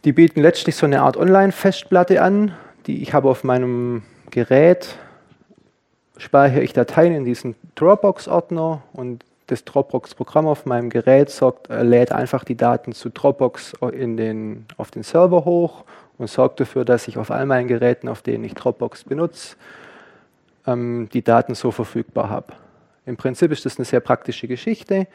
Die 0.05 0.13
bieten 0.13 0.41
letztlich 0.41 0.75
so 0.75 0.85
eine 0.85 1.01
Art 1.01 1.17
Online-Festplatte 1.17 2.21
an, 2.21 2.53
die 2.87 3.01
ich 3.03 3.13
habe 3.13 3.29
auf 3.29 3.43
meinem 3.43 4.03
Gerät 4.29 4.97
speichere 6.21 6.61
ich 6.61 6.71
Dateien 6.71 7.13
in 7.13 7.25
diesen 7.25 7.55
Dropbox-Ordner 7.75 8.83
und 8.93 9.25
das 9.47 9.65
Dropbox-Programm 9.65 10.47
auf 10.47 10.65
meinem 10.65 10.89
Gerät 10.89 11.29
sorgt, 11.29 11.69
äh, 11.69 11.83
lädt 11.83 12.11
einfach 12.11 12.43
die 12.43 12.55
Daten 12.55 12.93
zu 12.93 13.09
Dropbox 13.09 13.73
in 13.91 14.15
den, 14.17 14.65
auf 14.77 14.91
den 14.91 15.03
Server 15.03 15.45
hoch 15.45 15.83
und 16.17 16.29
sorgt 16.29 16.59
dafür, 16.59 16.85
dass 16.85 17.07
ich 17.07 17.17
auf 17.17 17.31
all 17.31 17.45
meinen 17.45 17.67
Geräten, 17.67 18.07
auf 18.07 18.21
denen 18.21 18.43
ich 18.43 18.53
Dropbox 18.53 19.03
benutze, 19.03 19.55
ähm, 20.67 21.09
die 21.11 21.23
Daten 21.23 21.55
so 21.55 21.71
verfügbar 21.71 22.29
habe. 22.29 22.53
Im 23.05 23.17
Prinzip 23.17 23.51
ist 23.51 23.65
das 23.65 23.77
eine 23.77 23.85
sehr 23.85 23.99
praktische 23.99 24.47
Geschichte. 24.47 25.07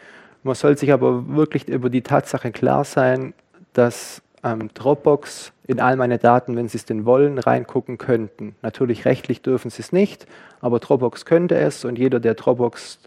Man 0.42 0.54
soll 0.54 0.76
sich 0.76 0.92
aber 0.92 1.28
wirklich 1.28 1.68
über 1.68 1.90
die 1.90 2.02
Tatsache 2.02 2.52
klar 2.52 2.84
sein, 2.84 3.34
dass 3.72 4.22
ähm, 4.42 4.70
Dropbox 4.74 5.52
in 5.66 5.80
all 5.80 5.96
meine 5.96 6.18
Daten, 6.18 6.56
wenn 6.56 6.68
Sie 6.68 6.78
es 6.78 6.84
denn 6.84 7.04
wollen, 7.04 7.38
reingucken 7.38 7.98
könnten. 7.98 8.54
Natürlich 8.62 9.04
rechtlich 9.04 9.42
dürfen 9.42 9.70
Sie 9.70 9.82
es 9.82 9.92
nicht, 9.92 10.26
aber 10.60 10.78
Dropbox 10.78 11.24
könnte 11.24 11.56
es 11.56 11.84
und 11.84 11.98
jeder, 11.98 12.20
der 12.20 12.34
Dropbox 12.34 12.98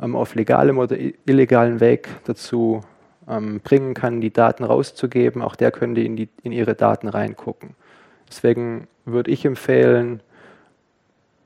ähm, 0.00 0.16
auf 0.16 0.34
legalem 0.34 0.78
oder 0.78 0.96
illegalen 1.26 1.80
Weg 1.80 2.08
dazu 2.24 2.80
ähm, 3.28 3.60
bringen 3.60 3.94
kann, 3.94 4.20
die 4.20 4.32
Daten 4.32 4.64
rauszugeben, 4.64 5.42
auch 5.42 5.56
der 5.56 5.70
könnte 5.70 6.00
in, 6.00 6.16
die, 6.16 6.28
in 6.42 6.52
Ihre 6.52 6.74
Daten 6.74 7.08
reingucken. 7.08 7.70
Deswegen 8.28 8.88
würde 9.04 9.30
ich 9.30 9.44
empfehlen, 9.44 10.20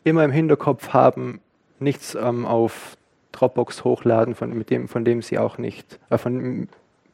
immer 0.02 0.24
im 0.24 0.30
Hinterkopf 0.30 0.90
haben, 0.90 1.40
nichts 1.80 2.14
ähm, 2.14 2.46
auf 2.46 2.96
Dropbox 3.32 3.84
hochladen, 3.84 4.34
von, 4.34 4.56
mit 4.56 4.70
dem, 4.70 4.88
von 4.88 5.04
dem 5.04 5.22
Sie 5.22 5.38
auch 5.38 5.58
nicht, 5.58 5.98
äh, 6.10 6.18
von, 6.18 6.68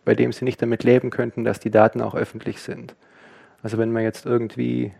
bei 0.04 0.14
dem 0.14 0.32
Sie 0.32 0.44
nicht 0.44 0.60
damit 0.62 0.84
leben 0.84 1.10
könnten, 1.10 1.44
dass 1.44 1.60
die 1.60 1.70
Daten 1.70 2.00
auch 2.00 2.14
öffentlich 2.14 2.60
sind. 2.60 2.94
Also 3.62 3.78
wenn 3.78 3.92
man 3.92 4.02
jetzt 4.02 4.26
irgendwie 4.26 4.92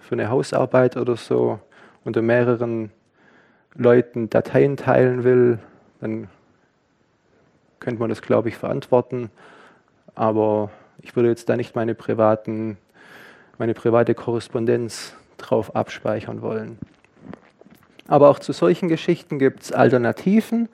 für 0.00 0.14
eine 0.14 0.28
Hausarbeit 0.28 0.96
oder 0.96 1.16
so 1.16 1.58
unter 2.04 2.20
mehreren 2.20 2.90
Leuten 3.74 4.30
Dateien 4.30 4.76
teilen 4.76 5.24
will, 5.24 5.58
dann 6.00 6.28
könnte 7.80 8.00
man 8.00 8.08
das, 8.08 8.22
glaube 8.22 8.48
ich, 8.48 8.56
verantworten. 8.56 9.30
Aber 10.14 10.70
ich 11.00 11.16
würde 11.16 11.28
jetzt 11.28 11.48
da 11.48 11.56
nicht 11.56 11.74
meine, 11.74 11.94
privaten, 11.94 12.78
meine 13.58 13.74
private 13.74 14.14
Korrespondenz 14.14 15.14
drauf 15.38 15.74
abspeichern 15.74 16.42
wollen. 16.42 16.78
Aber 18.08 18.30
auch 18.30 18.38
zu 18.38 18.52
solchen 18.52 18.88
Geschichten 18.88 19.38
gibt 19.38 19.62
es 19.62 19.72
Alternativen. 19.72 20.68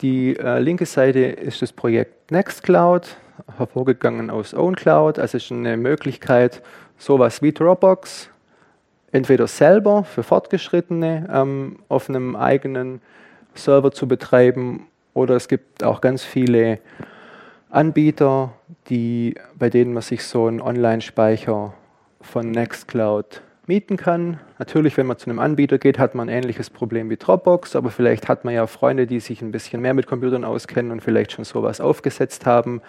Die 0.00 0.36
äh, 0.36 0.58
linke 0.58 0.86
Seite 0.86 1.20
ist 1.20 1.62
das 1.62 1.72
Projekt 1.72 2.30
Nextcloud, 2.30 3.16
hervorgegangen 3.56 4.30
aus 4.30 4.54
OwnCloud. 4.54 5.18
Also 5.18 5.36
es 5.36 5.44
ist 5.44 5.52
eine 5.52 5.76
Möglichkeit, 5.76 6.62
sowas 6.98 7.42
wie 7.42 7.52
Dropbox 7.52 8.30
entweder 9.12 9.46
selber 9.46 10.04
für 10.04 10.22
Fortgeschrittene 10.22 11.28
ähm, 11.32 11.78
auf 11.88 12.08
einem 12.08 12.36
eigenen 12.36 13.00
Server 13.54 13.92
zu 13.92 14.06
betreiben 14.06 14.86
oder 15.14 15.36
es 15.36 15.48
gibt 15.48 15.82
auch 15.82 16.02
ganz 16.02 16.22
viele 16.22 16.78
Anbieter, 17.70 18.52
die, 18.88 19.34
bei 19.58 19.70
denen 19.70 19.94
man 19.94 20.02
sich 20.02 20.24
so 20.24 20.46
einen 20.46 20.60
Online-Speicher 20.60 21.72
von 22.20 22.50
Nextcloud 22.50 23.42
mieten 23.66 23.96
kann. 23.96 24.38
Natürlich, 24.58 24.96
wenn 24.96 25.06
man 25.06 25.18
zu 25.18 25.28
einem 25.28 25.38
Anbieter 25.38 25.78
geht, 25.78 25.98
hat 25.98 26.14
man 26.14 26.28
ein 26.28 26.36
ähnliches 26.36 26.70
Problem 26.70 27.10
wie 27.10 27.16
Dropbox, 27.16 27.76
aber 27.76 27.90
vielleicht 27.90 28.28
hat 28.28 28.44
man 28.44 28.54
ja 28.54 28.66
Freunde, 28.66 29.06
die 29.06 29.20
sich 29.20 29.42
ein 29.42 29.52
bisschen 29.52 29.80
mehr 29.82 29.94
mit 29.94 30.06
Computern 30.06 30.44
auskennen 30.44 30.92
und 30.92 31.02
vielleicht 31.02 31.32
schon 31.32 31.44
sowas 31.44 31.80
aufgesetzt 31.80 32.46
haben, 32.46 32.80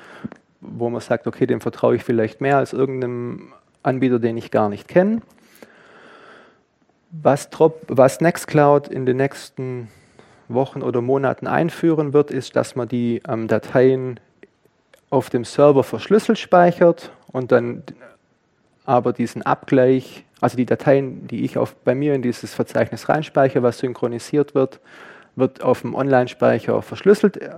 wo 0.61 0.89
man 0.89 1.01
sagt, 1.01 1.27
okay, 1.27 1.45
dem 1.45 1.61
vertraue 1.61 1.95
ich 1.95 2.03
vielleicht 2.03 2.41
mehr 2.41 2.57
als 2.57 2.73
irgendeinem 2.73 3.53
Anbieter, 3.83 4.19
den 4.19 4.37
ich 4.37 4.51
gar 4.51 4.69
nicht 4.69 4.87
kenne. 4.87 5.21
Was, 7.11 7.49
was 7.87 8.21
Nextcloud 8.21 8.87
in 8.87 9.05
den 9.05 9.17
nächsten 9.17 9.87
Wochen 10.49 10.81
oder 10.81 11.01
Monaten 11.01 11.47
einführen 11.47 12.13
wird, 12.13 12.31
ist, 12.31 12.55
dass 12.55 12.75
man 12.75 12.87
die 12.87 13.21
ähm, 13.27 13.47
Dateien 13.47 14.19
auf 15.09 15.29
dem 15.29 15.45
Server 15.45 15.83
verschlüsselt 15.83 16.37
speichert 16.37 17.11
und 17.31 17.51
dann 17.51 17.83
aber 18.85 19.13
diesen 19.13 19.41
Abgleich, 19.41 20.25
also 20.41 20.57
die 20.57 20.65
Dateien, 20.65 21.27
die 21.27 21.43
ich 21.43 21.57
auf, 21.57 21.75
bei 21.75 21.95
mir 21.95 22.13
in 22.13 22.21
dieses 22.21 22.53
Verzeichnis 22.53 23.09
reinspeichere, 23.09 23.63
was 23.63 23.79
synchronisiert 23.79 24.53
wird, 24.55 24.79
wird 25.35 25.63
auf 25.63 25.81
dem 25.81 25.95
Online-Speicher 25.95 26.81
verschlüsselt 26.81 27.37
äh, 27.37 27.51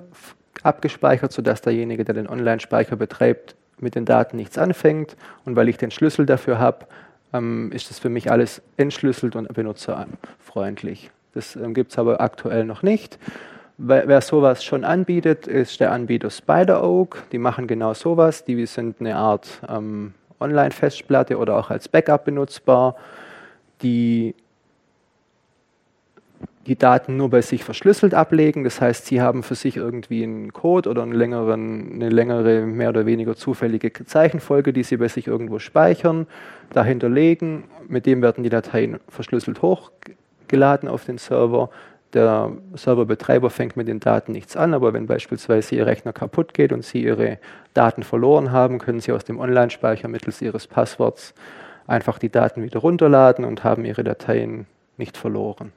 abgespeichert, 0.64 1.32
sodass 1.32 1.62
derjenige, 1.62 2.04
der 2.04 2.16
den 2.16 2.28
Online-Speicher 2.28 2.96
betreibt, 2.96 3.56
mit 3.80 3.96
den 3.96 4.06
Daten 4.06 4.36
nichts 4.38 4.58
anfängt. 4.58 5.16
Und 5.46 5.56
weil 5.56 5.70
ich 5.70 5.78
den 5.78 5.92
Schlüssel 5.92 6.26
dafür 6.26 6.60
habe, 6.60 6.86
ähm, 7.34 7.72
ist 7.72 7.90
das 7.90 8.00
für 8.00 8.10
mich 8.10 8.32
alles 8.32 8.62
entschlüsselt 8.78 9.36
und 9.36 9.54
benutzerfreundlich. 9.54 11.12
Das 11.34 11.56
ähm, 11.56 11.74
gibt 11.74 11.92
es 11.92 11.98
aber 11.98 12.22
aktuell 12.22 12.66
noch 12.66 12.84
nicht. 12.84 13.20
Wer, 13.78 14.08
wer, 14.08 14.20
sowas 14.22 14.64
schon 14.64 14.84
anbietet, 14.84 15.48
ist 15.48 15.80
der 15.80 15.92
Anbieter 15.92 16.30
Spider 16.30 16.84
Oak. 16.84 17.24
Die 17.32 17.38
machen 17.38 17.68
genau 17.68 17.94
sowas. 17.94 18.44
Die 18.44 18.66
sind 18.66 19.00
eine 19.00 19.16
Art 19.16 19.62
ähm, 19.70 20.14
Online-Festplatte 20.40 21.38
oder 21.38 21.58
auch 21.58 21.70
als 21.70 21.88
Backup 21.88 22.26
benutzbar, 22.26 22.96
die 23.82 24.36
die 26.68 26.78
Daten 26.78 27.18
nur 27.18 27.30
bei 27.32 27.42
sich 27.42 27.64
verschlüsselt 27.64 28.14
ablegen. 28.14 28.64
Das 28.64 28.80
heißt, 28.80 29.08
Sie 29.08 29.22
haben 29.22 29.44
für 29.44 29.56
sich 29.56 29.76
irgendwie 29.76 30.24
einen 30.24 30.54
Code 30.54 30.90
oder 30.90 31.02
einen 31.02 31.14
längeren, 31.14 31.94
eine 31.94 32.10
längere, 32.10 32.62
mehr 32.62 32.90
oder 32.90 33.06
weniger 33.06 33.36
zufällige 33.36 33.92
Zeichenfolge, 33.92 34.72
die 34.72 34.84
Sie 34.84 34.98
bei 34.98 35.08
sich 35.08 35.28
irgendwo 35.28 35.58
speichern, 35.60 36.28
dahinter 36.72 37.10
legen. 37.10 37.64
Mit 37.88 38.06
dem 38.06 38.22
werden 38.22 38.44
die 38.44 38.52
Dateien 38.52 39.00
verschlüsselt 39.08 39.64
hochgeladen 39.64 40.88
auf 40.88 41.06
den 41.06 41.18
Server. 41.18 41.72
Der 42.14 42.52
Serverbetreiber 42.74 43.50
fängt 43.50 43.78
mit 43.78 43.88
den 43.88 44.00
Daten 44.00 44.32
nichts 44.32 44.58
an, 44.58 44.74
aber 44.74 44.94
wenn 44.94 45.06
beispielsweise 45.06 45.76
Ihr 45.76 45.86
Rechner 45.86 46.12
kaputt 46.12 46.54
geht 46.54 46.72
und 46.72 46.84
Sie 46.84 47.04
Ihre 47.04 47.38
Daten 47.74 48.04
verloren 48.04 48.52
haben, 48.52 48.80
können 48.80 49.00
Sie 49.00 49.12
aus 49.12 49.26
dem 49.26 49.40
Online-Speicher 49.40 50.08
mittels 50.08 50.42
Ihres 50.42 50.66
Passworts 50.66 51.36
einfach 51.86 52.18
die 52.18 52.30
Daten 52.30 52.64
wieder 52.64 52.80
runterladen 52.80 53.46
und 53.46 53.64
haben 53.64 53.86
Ihre 53.86 54.04
Dateien 54.04 54.66
nicht 54.98 55.18
verloren. 55.18 55.72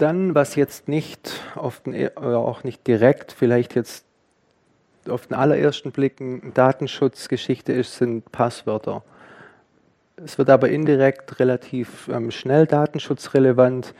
Dann, 0.00 0.34
was 0.34 0.54
jetzt 0.54 0.88
nicht 0.88 1.30
den, 1.84 2.08
oder 2.16 2.38
auch 2.38 2.64
nicht 2.64 2.86
direkt, 2.86 3.32
vielleicht 3.32 3.74
jetzt 3.74 4.06
auf 5.06 5.26
den 5.26 5.36
allerersten 5.36 5.92
Blick 5.92 6.22
eine 6.22 6.40
Datenschutzgeschichte 6.54 7.74
ist, 7.74 7.96
sind 7.96 8.32
Passwörter. 8.32 9.02
Es 10.16 10.38
wird 10.38 10.48
aber 10.48 10.70
indirekt 10.70 11.38
relativ 11.38 12.08
ähm, 12.08 12.30
schnell 12.30 12.66
datenschutzrelevant, 12.66 13.92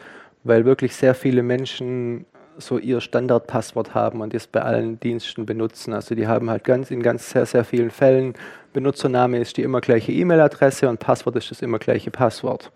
weil 0.43 0.65
wirklich 0.65 0.97
sehr 0.97 1.15
viele 1.15 1.43
Menschen 1.43 2.25
so 2.57 2.79
ihr 2.79 3.03
Standardpasswort 3.03 3.95
haben 3.95 4.23
und 4.23 4.33
das 4.33 4.47
bei 4.47 4.63
allen 4.63 4.99
Diensten 5.01 5.45
benutzen. 5.45 5.93
Also 5.93 6.15
die 6.15 6.27
haben 6.27 6.49
halt 6.49 6.65
ganz 6.65 6.91
in 6.91 7.03
ganz 7.03 7.29
sehr, 7.29 7.45
sehr 7.45 7.65
vielen 7.65 7.91
Fällen 7.91 8.35
Benutzername 8.73 9.39
ist 9.39 9.59
die 9.59 9.63
immer 9.63 9.83
gleiche 9.83 10.13
E-Mail-Adresse 10.13 10.89
und 10.89 10.99
Passwort 10.99 11.37
ist 11.37 11.51
das 11.51 11.61
immer 11.61 11.79
gleiche 11.79 12.11
Passwort 12.11 12.71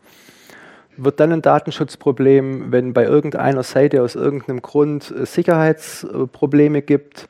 wird 0.96 1.20
dann 1.20 1.32
ein 1.32 1.42
Datenschutzproblem, 1.42 2.72
wenn 2.72 2.92
bei 2.92 3.04
irgendeiner 3.04 3.62
Seite 3.62 4.02
aus 4.02 4.14
irgendeinem 4.14 4.62
Grund 4.62 5.10
äh, 5.10 5.26
Sicherheitsprobleme 5.26 6.82
gibt 6.82 7.28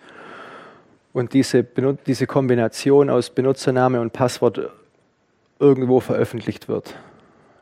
und 1.12 1.32
diese, 1.32 1.64
diese 2.06 2.26
Kombination 2.26 3.10
aus 3.10 3.30
Benutzername 3.30 4.00
und 4.00 4.12
Passwort 4.12 4.70
irgendwo 5.58 6.00
veröffentlicht 6.00 6.68
wird. 6.68 6.94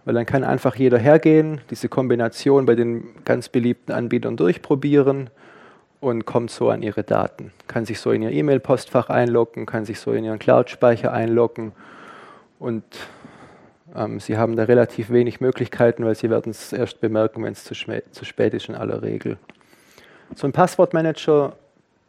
Weil 0.04 0.14
dann 0.14 0.26
kann 0.26 0.42
einfach 0.42 0.74
jeder 0.74 0.98
hergehen, 0.98 1.60
diese 1.70 1.88
Kombination 1.88 2.66
bei 2.66 2.74
den 2.74 3.24
ganz 3.24 3.48
beliebten 3.48 3.92
Anbietern 3.92 4.36
durchprobieren 4.36 5.30
und 6.00 6.24
kommt 6.24 6.50
so 6.50 6.70
an 6.70 6.82
ihre 6.82 7.04
Daten. 7.04 7.52
Kann 7.68 7.84
sich 7.84 8.00
so 8.00 8.10
in 8.10 8.22
ihr 8.22 8.32
E-Mail-Postfach 8.32 9.08
einloggen, 9.08 9.66
kann 9.66 9.84
sich 9.84 10.00
so 10.00 10.12
in 10.12 10.24
ihren 10.24 10.40
Cloud-Speicher 10.40 11.12
einloggen 11.12 11.72
und 12.58 12.82
ähm, 13.94 14.20
sie 14.20 14.36
haben 14.36 14.56
da 14.56 14.64
relativ 14.64 15.10
wenig 15.10 15.40
Möglichkeiten, 15.40 16.04
weil 16.04 16.14
Sie 16.14 16.30
werden 16.30 16.50
es 16.50 16.72
erst 16.72 17.00
bemerken, 17.00 17.44
wenn 17.44 17.52
es 17.52 17.64
zu, 17.64 17.74
zu 17.74 18.24
spät 18.24 18.54
ist 18.54 18.68
in 18.68 18.74
aller 18.74 19.02
Regel. 19.02 19.38
So 20.34 20.46
ein 20.46 20.52
Passwortmanager 20.52 21.56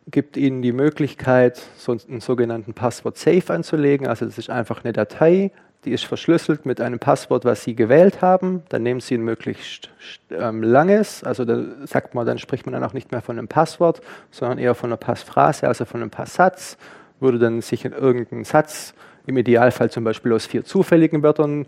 gibt 0.09 0.37
Ihnen 0.37 0.61
die 0.61 0.71
Möglichkeit, 0.71 1.61
so 1.77 1.95
einen 2.09 2.21
sogenannten 2.21 2.73
Passwort-Safe 2.73 3.53
anzulegen. 3.53 4.07
Also 4.07 4.25
das 4.25 4.37
ist 4.37 4.49
einfach 4.49 4.83
eine 4.83 4.93
Datei, 4.93 5.51
die 5.85 5.91
ist 5.91 6.05
verschlüsselt 6.05 6.65
mit 6.65 6.79
einem 6.79 6.99
Passwort, 6.99 7.43
was 7.43 7.63
Sie 7.63 7.75
gewählt 7.75 8.21
haben. 8.21 8.63
Dann 8.69 8.83
nehmen 8.83 9.01
Sie 9.01 9.15
ein 9.15 9.23
möglichst 9.23 9.89
ähm, 10.31 10.63
langes, 10.63 11.23
also 11.23 11.43
da 11.43 11.61
sagt 11.85 12.15
man, 12.15 12.25
dann 12.25 12.39
spricht 12.39 12.65
man 12.65 12.73
dann 12.73 12.83
auch 12.83 12.93
nicht 12.93 13.11
mehr 13.11 13.21
von 13.21 13.37
einem 13.37 13.49
Passwort, 13.49 14.01
sondern 14.31 14.57
eher 14.57 14.75
von 14.75 14.89
einer 14.89 14.97
Passphrase, 14.97 15.67
also 15.67 15.85
von 15.85 16.01
einem 16.01 16.09
Passsatz. 16.09 16.77
Würde 17.19 17.39
dann 17.39 17.61
sich 17.61 17.85
in 17.85 17.91
irgendeinen 17.91 18.43
Satz 18.45 18.93
im 19.25 19.37
Idealfall 19.37 19.89
zum 19.89 20.03
Beispiel 20.03 20.33
aus 20.33 20.45
vier 20.45 20.63
zufälligen 20.63 21.23
Wörtern 21.23 21.65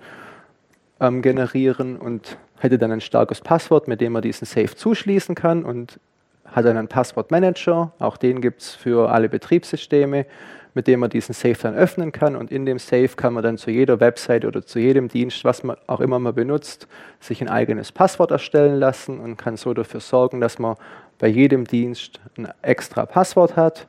ähm, 0.99 1.21
generieren 1.21 1.97
und 1.97 2.37
hätte 2.59 2.77
dann 2.77 2.91
ein 2.91 3.01
starkes 3.01 3.41
Passwort, 3.41 3.87
mit 3.87 4.01
dem 4.01 4.13
man 4.13 4.21
diesen 4.21 4.45
Safe 4.45 4.75
zuschließen 4.75 5.35
kann 5.35 5.63
und 5.63 5.99
hat 6.45 6.65
dann 6.65 6.77
einen 6.77 6.87
Passwortmanager, 6.87 7.91
auch 7.99 8.17
den 8.17 8.39
gibt 8.39 8.61
es 8.61 8.75
für 8.75 9.11
alle 9.11 9.29
Betriebssysteme, 9.29 10.25
mit 10.73 10.87
dem 10.87 10.99
man 10.99 11.09
diesen 11.09 11.33
Safe 11.33 11.57
dann 11.61 11.73
öffnen 11.73 12.11
kann 12.11 12.35
und 12.35 12.51
in 12.51 12.65
dem 12.65 12.79
Safe 12.79 13.09
kann 13.15 13.33
man 13.33 13.43
dann 13.43 13.57
zu 13.57 13.71
jeder 13.71 13.99
Website 13.99 14.45
oder 14.45 14.65
zu 14.65 14.77
jedem 14.77 15.07
Dienst, 15.07 15.43
was 15.43 15.63
man 15.63 15.77
auch 15.87 16.01
immer 16.01 16.19
man 16.19 16.35
benutzt, 16.35 16.87
sich 17.19 17.41
ein 17.41 17.49
eigenes 17.49 17.91
Passwort 17.91 18.31
erstellen 18.31 18.75
lassen 18.75 19.19
und 19.19 19.37
kann 19.37 19.55
so 19.55 19.73
dafür 19.73 20.01
sorgen, 20.01 20.41
dass 20.41 20.59
man 20.59 20.75
bei 21.17 21.27
jedem 21.27 21.65
Dienst 21.65 22.19
ein 22.37 22.49
extra 22.61 23.05
Passwort 23.05 23.55
hat 23.55 23.87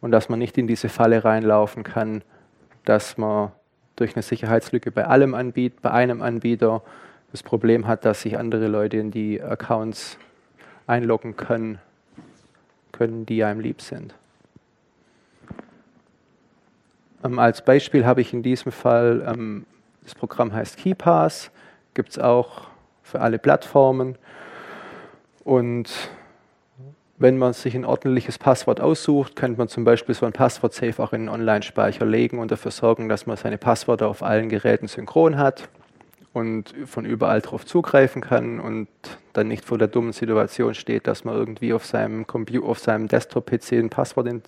und 0.00 0.12
dass 0.12 0.28
man 0.28 0.38
nicht 0.38 0.58
in 0.58 0.66
diese 0.66 0.90
Falle 0.90 1.24
reinlaufen 1.24 1.82
kann, 1.82 2.22
dass 2.88 3.18
man 3.18 3.52
durch 3.96 4.16
eine 4.16 4.22
Sicherheitslücke 4.22 4.90
bei 4.90 5.04
allem 5.04 5.34
Anbieter, 5.34 5.76
bei 5.82 5.90
einem 5.90 6.22
Anbieter 6.22 6.82
das 7.32 7.42
Problem 7.42 7.86
hat, 7.86 8.04
dass 8.04 8.22
sich 8.22 8.38
andere 8.38 8.68
Leute 8.68 8.96
in 8.96 9.10
die 9.10 9.42
Accounts 9.42 10.16
einloggen 10.86 11.36
können, 11.36 11.78
können 12.92 13.26
die 13.26 13.44
einem 13.44 13.60
lieb 13.60 13.82
sind. 13.82 14.14
Ähm, 17.22 17.38
als 17.38 17.62
Beispiel 17.62 18.06
habe 18.06 18.22
ich 18.22 18.32
in 18.32 18.42
diesem 18.42 18.72
Fall, 18.72 19.22
ähm, 19.26 19.66
das 20.04 20.14
Programm 20.14 20.52
heißt 20.54 20.78
KeyPass, 20.78 21.50
gibt 21.92 22.10
es 22.10 22.18
auch 22.18 22.68
für 23.02 23.20
alle 23.20 23.38
Plattformen. 23.38 24.16
Und 25.44 25.90
wenn 27.18 27.36
man 27.36 27.52
sich 27.52 27.74
ein 27.74 27.84
ordentliches 27.84 28.38
Passwort 28.38 28.80
aussucht, 28.80 29.34
könnte 29.34 29.58
man 29.58 29.68
zum 29.68 29.84
Beispiel 29.84 30.14
so 30.14 30.24
ein 30.24 30.32
Passwort-Safe 30.32 31.02
auch 31.02 31.12
in 31.12 31.22
einen 31.22 31.28
Online-Speicher 31.28 32.06
legen 32.06 32.38
und 32.38 32.52
dafür 32.52 32.70
sorgen, 32.70 33.08
dass 33.08 33.26
man 33.26 33.36
seine 33.36 33.58
Passwörter 33.58 34.08
auf 34.08 34.22
allen 34.22 34.48
Geräten 34.48 34.86
synchron 34.86 35.36
hat 35.36 35.68
und 36.32 36.74
von 36.86 37.04
überall 37.04 37.40
darauf 37.40 37.66
zugreifen 37.66 38.22
kann 38.22 38.60
und 38.60 38.88
dann 39.32 39.48
nicht 39.48 39.64
vor 39.64 39.78
der 39.78 39.88
dummen 39.88 40.12
Situation 40.12 40.74
steht, 40.74 41.06
dass 41.08 41.24
man 41.24 41.34
irgendwie 41.34 41.72
auf 41.72 41.84
seinem, 41.84 42.24
auf 42.62 42.78
seinem 42.78 43.08
Desktop-PC 43.08 43.72
ein 43.72 43.90
Passwort 43.90 44.28
in, 44.28 44.42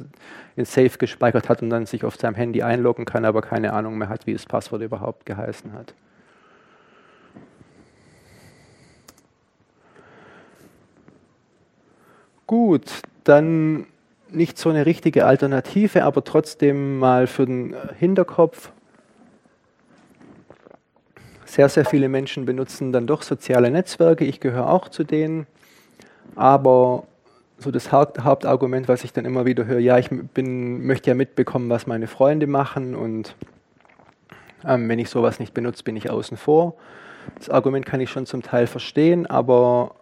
in 0.55 0.65
Safe 0.65 0.97
gespeichert 0.97 1.49
hat 1.49 1.63
und 1.63 1.71
dann 1.71 1.87
sich 1.87 2.05
auf 2.05 2.17
seinem 2.17 2.35
Handy 2.37 2.63
einloggen 2.63 3.05
kann, 3.05 3.25
aber 3.25 3.43
keine 3.43 3.73
Ahnung 3.73 3.99
mehr 3.99 4.09
hat, 4.09 4.27
wie 4.27 4.33
das 4.33 4.47
Passwort 4.47 4.83
überhaupt 4.83 5.27
geheißen 5.27 5.73
hat. 5.73 5.95
Gut, 12.51 13.03
dann 13.23 13.87
nicht 14.29 14.59
so 14.59 14.71
eine 14.71 14.85
richtige 14.85 15.25
Alternative, 15.25 16.03
aber 16.03 16.25
trotzdem 16.25 16.99
mal 16.99 17.29
für 17.29 17.47
den 17.47 17.77
Hinterkopf. 17.97 18.73
Sehr, 21.45 21.69
sehr 21.69 21.85
viele 21.85 22.09
Menschen 22.09 22.47
benutzen 22.47 22.91
dann 22.91 23.07
doch 23.07 23.23
soziale 23.23 23.71
Netzwerke. 23.71 24.25
Ich 24.25 24.41
gehöre 24.41 24.69
auch 24.69 24.89
zu 24.89 25.05
denen. 25.05 25.47
Aber 26.35 27.05
so 27.59 27.71
das 27.71 27.93
Hauptargument, 27.93 28.89
was 28.89 29.05
ich 29.05 29.13
dann 29.13 29.27
immer 29.27 29.47
wieder 29.47 29.67
höre, 29.67 29.79
ja, 29.79 29.99
ich 29.99 30.11
bin, 30.11 30.85
möchte 30.85 31.09
ja 31.09 31.15
mitbekommen, 31.15 31.71
was 31.71 31.87
meine 31.87 32.09
Freunde 32.09 32.49
machen 32.49 32.97
und 32.97 33.37
ähm, 34.67 34.89
wenn 34.89 34.99
ich 34.99 35.09
sowas 35.09 35.39
nicht 35.39 35.55
benutze, 35.55 35.85
bin 35.85 35.95
ich 35.95 36.11
außen 36.11 36.37
vor. 36.37 36.75
Das 37.37 37.49
Argument 37.49 37.87
kann 37.87 38.01
ich 38.01 38.11
schon 38.11 38.27
zum 38.27 38.43
Teil 38.43 38.67
verstehen, 38.67 39.29
aber 39.29 39.95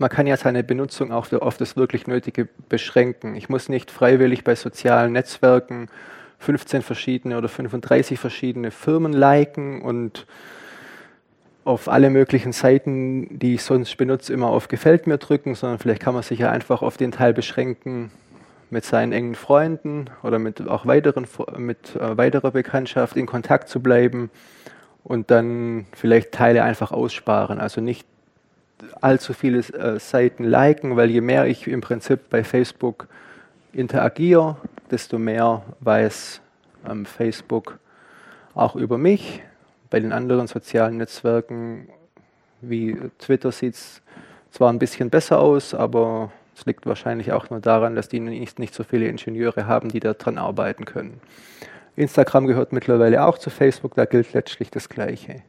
man 0.00 0.08
kann 0.08 0.26
ja 0.26 0.36
seine 0.36 0.64
Benutzung 0.64 1.12
auch 1.12 1.30
auf 1.32 1.58
das 1.58 1.76
wirklich 1.76 2.06
Nötige 2.06 2.48
beschränken. 2.70 3.34
Ich 3.34 3.50
muss 3.50 3.68
nicht 3.68 3.90
freiwillig 3.90 4.44
bei 4.44 4.54
sozialen 4.54 5.12
Netzwerken 5.12 5.88
15 6.38 6.80
verschiedene 6.80 7.36
oder 7.36 7.50
35 7.50 8.18
verschiedene 8.18 8.70
Firmen 8.70 9.12
liken 9.12 9.82
und 9.82 10.26
auf 11.64 11.88
alle 11.88 12.08
möglichen 12.08 12.52
Seiten, 12.52 13.38
die 13.38 13.54
ich 13.54 13.62
sonst 13.62 13.94
benutze, 13.98 14.32
immer 14.32 14.46
auf 14.48 14.68
Gefällt 14.68 15.06
mir 15.06 15.18
drücken, 15.18 15.54
sondern 15.54 15.78
vielleicht 15.78 16.00
kann 16.00 16.14
man 16.14 16.22
sich 16.22 16.38
ja 16.38 16.50
einfach 16.50 16.80
auf 16.80 16.96
den 16.96 17.12
Teil 17.12 17.34
beschränken, 17.34 18.10
mit 18.70 18.86
seinen 18.86 19.12
engen 19.12 19.34
Freunden 19.34 20.06
oder 20.22 20.38
mit 20.38 20.66
auch 20.66 20.86
weiteren, 20.86 21.26
mit 21.58 21.94
äh, 21.96 22.16
weiterer 22.16 22.52
Bekanntschaft 22.52 23.16
in 23.16 23.26
Kontakt 23.26 23.68
zu 23.68 23.80
bleiben 23.80 24.30
und 25.04 25.30
dann 25.30 25.86
vielleicht 25.92 26.32
Teile 26.32 26.62
einfach 26.62 26.92
aussparen. 26.92 27.58
Also 27.58 27.80
nicht 27.80 28.06
allzu 29.00 29.32
viele 29.32 29.58
äh, 29.58 29.98
Seiten 29.98 30.44
liken, 30.44 30.96
weil 30.96 31.10
je 31.10 31.20
mehr 31.20 31.46
ich 31.46 31.66
im 31.66 31.80
Prinzip 31.80 32.30
bei 32.30 32.44
Facebook 32.44 33.08
interagiere, 33.72 34.56
desto 34.90 35.18
mehr 35.18 35.62
weiß 35.80 36.40
ähm, 36.88 37.06
Facebook 37.06 37.78
auch 38.54 38.76
über 38.76 38.98
mich. 38.98 39.42
Bei 39.90 40.00
den 40.00 40.12
anderen 40.12 40.46
sozialen 40.46 40.96
Netzwerken 40.98 41.88
wie 42.60 42.96
Twitter 43.18 43.52
sieht 43.52 43.74
es 43.74 44.02
zwar 44.50 44.72
ein 44.72 44.78
bisschen 44.78 45.10
besser 45.10 45.38
aus, 45.38 45.74
aber 45.74 46.30
es 46.56 46.66
liegt 46.66 46.86
wahrscheinlich 46.86 47.32
auch 47.32 47.50
nur 47.50 47.60
daran, 47.60 47.94
dass 47.94 48.08
die 48.08 48.20
nicht, 48.20 48.58
nicht 48.58 48.74
so 48.74 48.84
viele 48.84 49.06
Ingenieure 49.06 49.66
haben, 49.66 49.88
die 49.88 50.00
daran 50.00 50.38
arbeiten 50.38 50.84
können. 50.84 51.20
Instagram 51.96 52.46
gehört 52.46 52.72
mittlerweile 52.72 53.24
auch 53.24 53.38
zu 53.38 53.50
Facebook, 53.50 53.94
da 53.94 54.04
gilt 54.04 54.32
letztlich 54.32 54.70
das 54.70 54.88
Gleiche. 54.88 55.42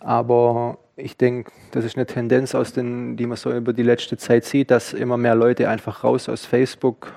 Aber 0.00 0.78
ich 0.98 1.16
denke, 1.16 1.50
das 1.70 1.84
ist 1.84 1.96
eine 1.96 2.06
Tendenz, 2.06 2.54
aus 2.54 2.72
den, 2.72 3.16
die 3.16 3.26
man 3.26 3.36
so 3.36 3.52
über 3.52 3.72
die 3.72 3.84
letzte 3.84 4.16
Zeit 4.16 4.44
sieht, 4.44 4.70
dass 4.70 4.92
immer 4.92 5.16
mehr 5.16 5.36
Leute 5.36 5.68
einfach 5.68 6.02
raus 6.02 6.28
aus 6.28 6.44
Facebook 6.44 7.12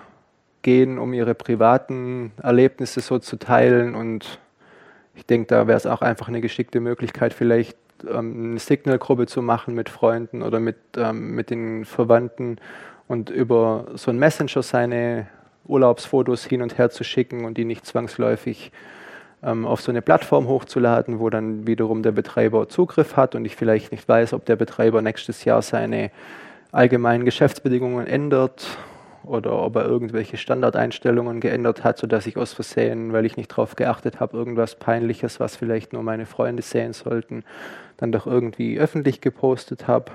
gehen, 0.62 1.00
um 1.00 1.14
ihre 1.14 1.34
privaten 1.34 2.32
Erlebnisse 2.42 3.02
so 3.02 3.18
zu 3.18 3.38
teilen. 3.38 3.96
Und 3.96 4.40
ich 5.16 5.26
denke, 5.26 5.48
da 5.48 5.68
wäre 5.68 5.78
es 5.78 5.88
auch 5.88 6.02
einfach 6.02 6.28
eine 6.28 6.42
geschickte 6.42 6.80
Möglichkeit, 6.80 7.34
vielleicht 7.34 7.78
ähm, 8.08 8.52
eine 8.52 8.60
Signal-Gruppe 8.60 9.26
zu 9.26 9.42
machen 9.42 9.74
mit 9.74 9.90
Freunden 9.90 10.44
oder 10.44 10.60
mit, 10.60 10.78
ähm, 10.96 11.34
mit 11.34 11.50
den 11.50 11.84
Verwandten 11.86 12.58
und 13.08 13.32
über 13.32 13.88
so 13.96 14.12
einen 14.12 14.20
Messenger 14.20 14.62
seine 14.62 15.28
Urlaubsfotos 15.66 16.46
hin 16.46 16.62
und 16.62 16.78
her 16.78 16.92
zu 16.92 17.04
schicken 17.04 17.46
und 17.46 17.58
die 17.58 17.66
nicht 17.66 17.86
zwangsläufig 17.88 18.72
auf 19.42 19.82
so 19.82 19.92
eine 19.92 20.02
Plattform 20.02 20.48
hochzuladen, 20.48 21.20
wo 21.20 21.30
dann 21.30 21.66
wiederum 21.66 22.04
der 22.04 22.12
Betreiber 22.12 22.70
Zugriff 22.70 23.16
hat 23.18 23.34
und 23.34 23.46
ich 23.46 23.56
vielleicht 23.56 23.92
nicht 23.92 24.08
weiß, 24.08 24.34
ob 24.34 24.46
der 24.46 24.56
Betreiber 24.56 25.02
nächstes 25.02 25.46
Jahr 25.46 25.62
seine 25.62 26.12
allgemeinen 26.72 27.26
Geschäftsbedingungen 27.26 28.06
ändert 28.06 28.78
oder 29.24 29.54
ob 29.54 29.76
er 29.76 29.86
irgendwelche 29.86 30.38
Standardeinstellungen 30.38 31.40
geändert 31.40 31.84
hat, 31.84 31.98
sodass 31.98 32.26
ich 32.28 32.38
aus 32.38 32.54
Versehen, 32.54 33.14
weil 33.14 33.26
ich 33.26 33.38
nicht 33.38 33.52
darauf 33.52 33.76
geachtet 33.76 34.20
habe, 34.20 34.38
irgendwas 34.38 34.76
Peinliches, 34.76 35.40
was 35.40 35.56
vielleicht 35.56 35.94
nur 35.94 36.04
meine 36.04 36.26
Freunde 36.26 36.64
sehen 36.64 36.94
sollten, 36.94 37.44
dann 37.98 38.12
doch 38.12 38.26
irgendwie 38.26 38.80
öffentlich 38.80 39.22
gepostet 39.22 39.88
habe. 39.88 40.12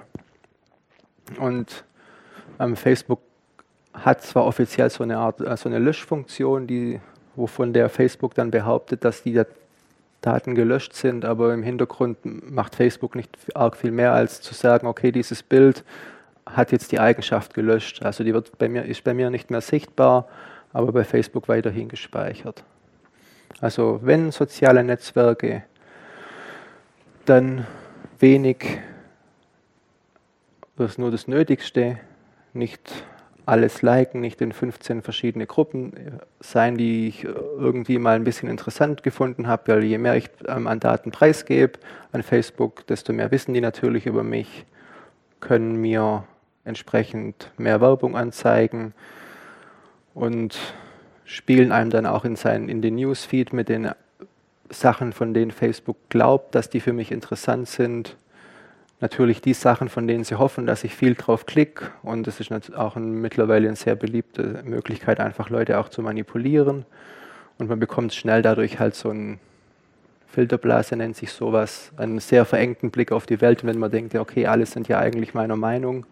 Und 1.38 1.84
ähm, 2.58 2.76
Facebook 2.76 3.20
hat 3.92 4.22
zwar 4.22 4.44
offiziell 4.44 4.90
so 4.90 5.02
eine 5.02 5.18
Art, 5.18 5.40
äh, 5.40 5.56
so 5.56 5.68
eine 5.68 5.78
Löschfunktion, 5.78 6.66
die, 6.66 7.00
wovon 7.36 7.72
der 7.72 7.88
Facebook 7.88 8.34
dann 8.34 8.50
behauptet, 8.50 9.04
dass 9.04 9.22
die 9.22 9.40
Daten 10.20 10.54
gelöscht 10.54 10.94
sind, 10.94 11.24
aber 11.24 11.54
im 11.54 11.62
Hintergrund 11.62 12.18
macht 12.24 12.74
Facebook 12.74 13.14
nicht 13.14 13.36
arg 13.54 13.76
viel 13.76 13.90
mehr, 13.90 14.12
als 14.12 14.40
zu 14.40 14.54
sagen, 14.54 14.86
okay, 14.86 15.12
dieses 15.12 15.42
Bild 15.42 15.84
hat 16.46 16.72
jetzt 16.72 16.92
die 16.92 17.00
Eigenschaft 17.00 17.54
gelöscht. 17.54 18.02
Also 18.02 18.24
die 18.24 18.32
wird 18.32 18.56
bei 18.58 18.68
mir, 18.68 18.84
ist 18.84 19.04
bei 19.04 19.14
mir 19.14 19.30
nicht 19.30 19.50
mehr 19.50 19.60
sichtbar, 19.60 20.28
aber 20.72 20.92
bei 20.92 21.04
Facebook 21.04 21.48
weiterhin 21.48 21.88
gespeichert. 21.88 22.64
Also 23.60 24.00
wenn 24.02 24.32
soziale 24.32 24.84
Netzwerke 24.84 25.64
dann 27.24 27.66
wenig, 28.18 28.78
das 30.76 30.92
ist 30.92 30.98
nur 30.98 31.10
das 31.10 31.26
Nötigste, 31.26 31.98
nicht 32.52 32.92
alles 33.46 33.80
liken, 33.80 34.20
nicht 34.20 34.40
in 34.40 34.52
15 34.52 35.02
verschiedene 35.02 35.46
Gruppen 35.46 35.92
sein, 36.40 36.76
die 36.76 37.08
ich 37.08 37.24
irgendwie 37.24 37.98
mal 37.98 38.16
ein 38.16 38.24
bisschen 38.24 38.50
interessant 38.50 39.04
gefunden 39.04 39.46
habe, 39.46 39.72
weil 39.72 39.84
je 39.84 39.98
mehr 39.98 40.16
ich 40.16 40.28
ähm, 40.48 40.66
an 40.66 40.80
Daten 40.80 41.12
preisgebe 41.12 41.78
an 42.10 42.24
Facebook, 42.24 42.86
desto 42.88 43.12
mehr 43.12 43.30
wissen 43.30 43.54
die 43.54 43.60
natürlich 43.60 44.06
über 44.06 44.24
mich, 44.24 44.66
können 45.40 45.76
mir 45.76 46.24
entsprechend 46.64 47.52
mehr 47.56 47.80
Werbung 47.80 48.16
anzeigen 48.16 48.92
und 50.12 50.58
spielen 51.24 51.70
einem 51.70 51.90
dann 51.90 52.06
auch 52.06 52.24
in, 52.24 52.34
seinen, 52.34 52.68
in 52.68 52.82
den 52.82 52.96
Newsfeed 52.96 53.52
mit 53.52 53.68
den 53.68 53.92
Sachen, 54.70 55.12
von 55.12 55.34
denen 55.34 55.52
Facebook 55.52 55.96
glaubt, 56.08 56.56
dass 56.56 56.68
die 56.68 56.80
für 56.80 56.92
mich 56.92 57.12
interessant 57.12 57.68
sind. 57.68 58.16
Natürlich 59.00 59.42
die 59.42 59.52
Sachen, 59.52 59.88
von 59.88 60.06
denen 60.06 60.24
sie 60.24 60.36
hoffen, 60.36 60.66
dass 60.66 60.84
ich 60.84 60.94
viel 60.94 61.14
drauf 61.14 61.44
klicke. 61.44 61.90
Und 62.02 62.26
das 62.26 62.40
ist 62.40 62.74
auch 62.74 62.96
ein, 62.96 63.20
mittlerweile 63.20 63.68
eine 63.68 63.76
sehr 63.76 63.94
beliebte 63.94 64.62
Möglichkeit, 64.64 65.20
einfach 65.20 65.50
Leute 65.50 65.78
auch 65.78 65.88
zu 65.88 66.02
manipulieren. 66.02 66.86
Und 67.58 67.68
man 67.68 67.78
bekommt 67.78 68.14
schnell 68.14 68.42
dadurch 68.42 68.78
halt 68.78 68.94
so 68.94 69.10
ein 69.10 69.38
Filterblase 70.28 70.96
nennt 70.96 71.16
sich 71.16 71.32
sowas, 71.32 71.92
einen 71.96 72.18
sehr 72.18 72.44
verengten 72.44 72.90
Blick 72.90 73.10
auf 73.10 73.24
die 73.24 73.40
Welt, 73.40 73.64
wenn 73.64 73.78
man 73.78 73.90
denkt, 73.90 74.14
okay, 74.14 74.46
alle 74.46 74.66
sind 74.66 74.86
ja 74.86 74.98
eigentlich 74.98 75.32
meiner 75.32 75.56
Meinung 75.56 76.04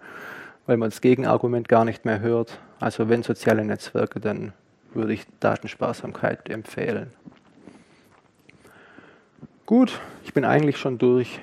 weil 0.66 0.76
man 0.76 0.90
das 0.90 1.00
Gegenargument 1.00 1.68
gar 1.68 1.84
nicht 1.84 2.04
mehr 2.04 2.20
hört. 2.20 2.58
Also 2.80 3.08
wenn 3.08 3.22
soziale 3.22 3.64
Netzwerke, 3.64 4.20
dann 4.20 4.52
würde 4.92 5.12
ich 5.12 5.26
Datensparsamkeit 5.40 6.48
empfehlen. 6.48 7.10
Gut, 9.66 9.98
ich 10.24 10.34
bin 10.34 10.44
eigentlich 10.44 10.76
schon 10.76 10.98
durch. 10.98 11.40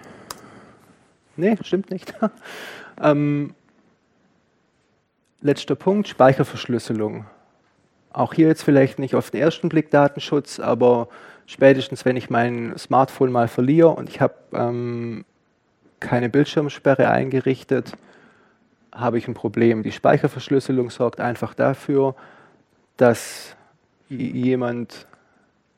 Nee, 1.37 1.57
stimmt 1.63 1.91
nicht. 1.91 2.13
ähm, 3.01 3.53
letzter 5.41 5.75
Punkt, 5.75 6.07
Speicherverschlüsselung. 6.07 7.25
Auch 8.13 8.33
hier 8.33 8.47
jetzt 8.47 8.63
vielleicht 8.63 8.99
nicht 8.99 9.15
auf 9.15 9.31
den 9.31 9.41
ersten 9.41 9.69
Blick 9.69 9.89
Datenschutz, 9.91 10.59
aber 10.59 11.07
spätestens, 11.45 12.05
wenn 12.05 12.17
ich 12.17 12.29
mein 12.29 12.77
Smartphone 12.77 13.31
mal 13.31 13.47
verliere 13.47 13.89
und 13.89 14.09
ich 14.09 14.19
habe 14.19 14.35
ähm, 14.53 15.25
keine 15.99 16.29
Bildschirmsperre 16.29 17.09
eingerichtet, 17.09 17.93
habe 18.93 19.17
ich 19.17 19.27
ein 19.27 19.33
Problem. 19.33 19.83
Die 19.83 19.91
Speicherverschlüsselung 19.91 20.89
sorgt 20.89 21.21
einfach 21.21 21.53
dafür, 21.53 22.15
dass 22.97 23.55
jemand, 24.09 25.07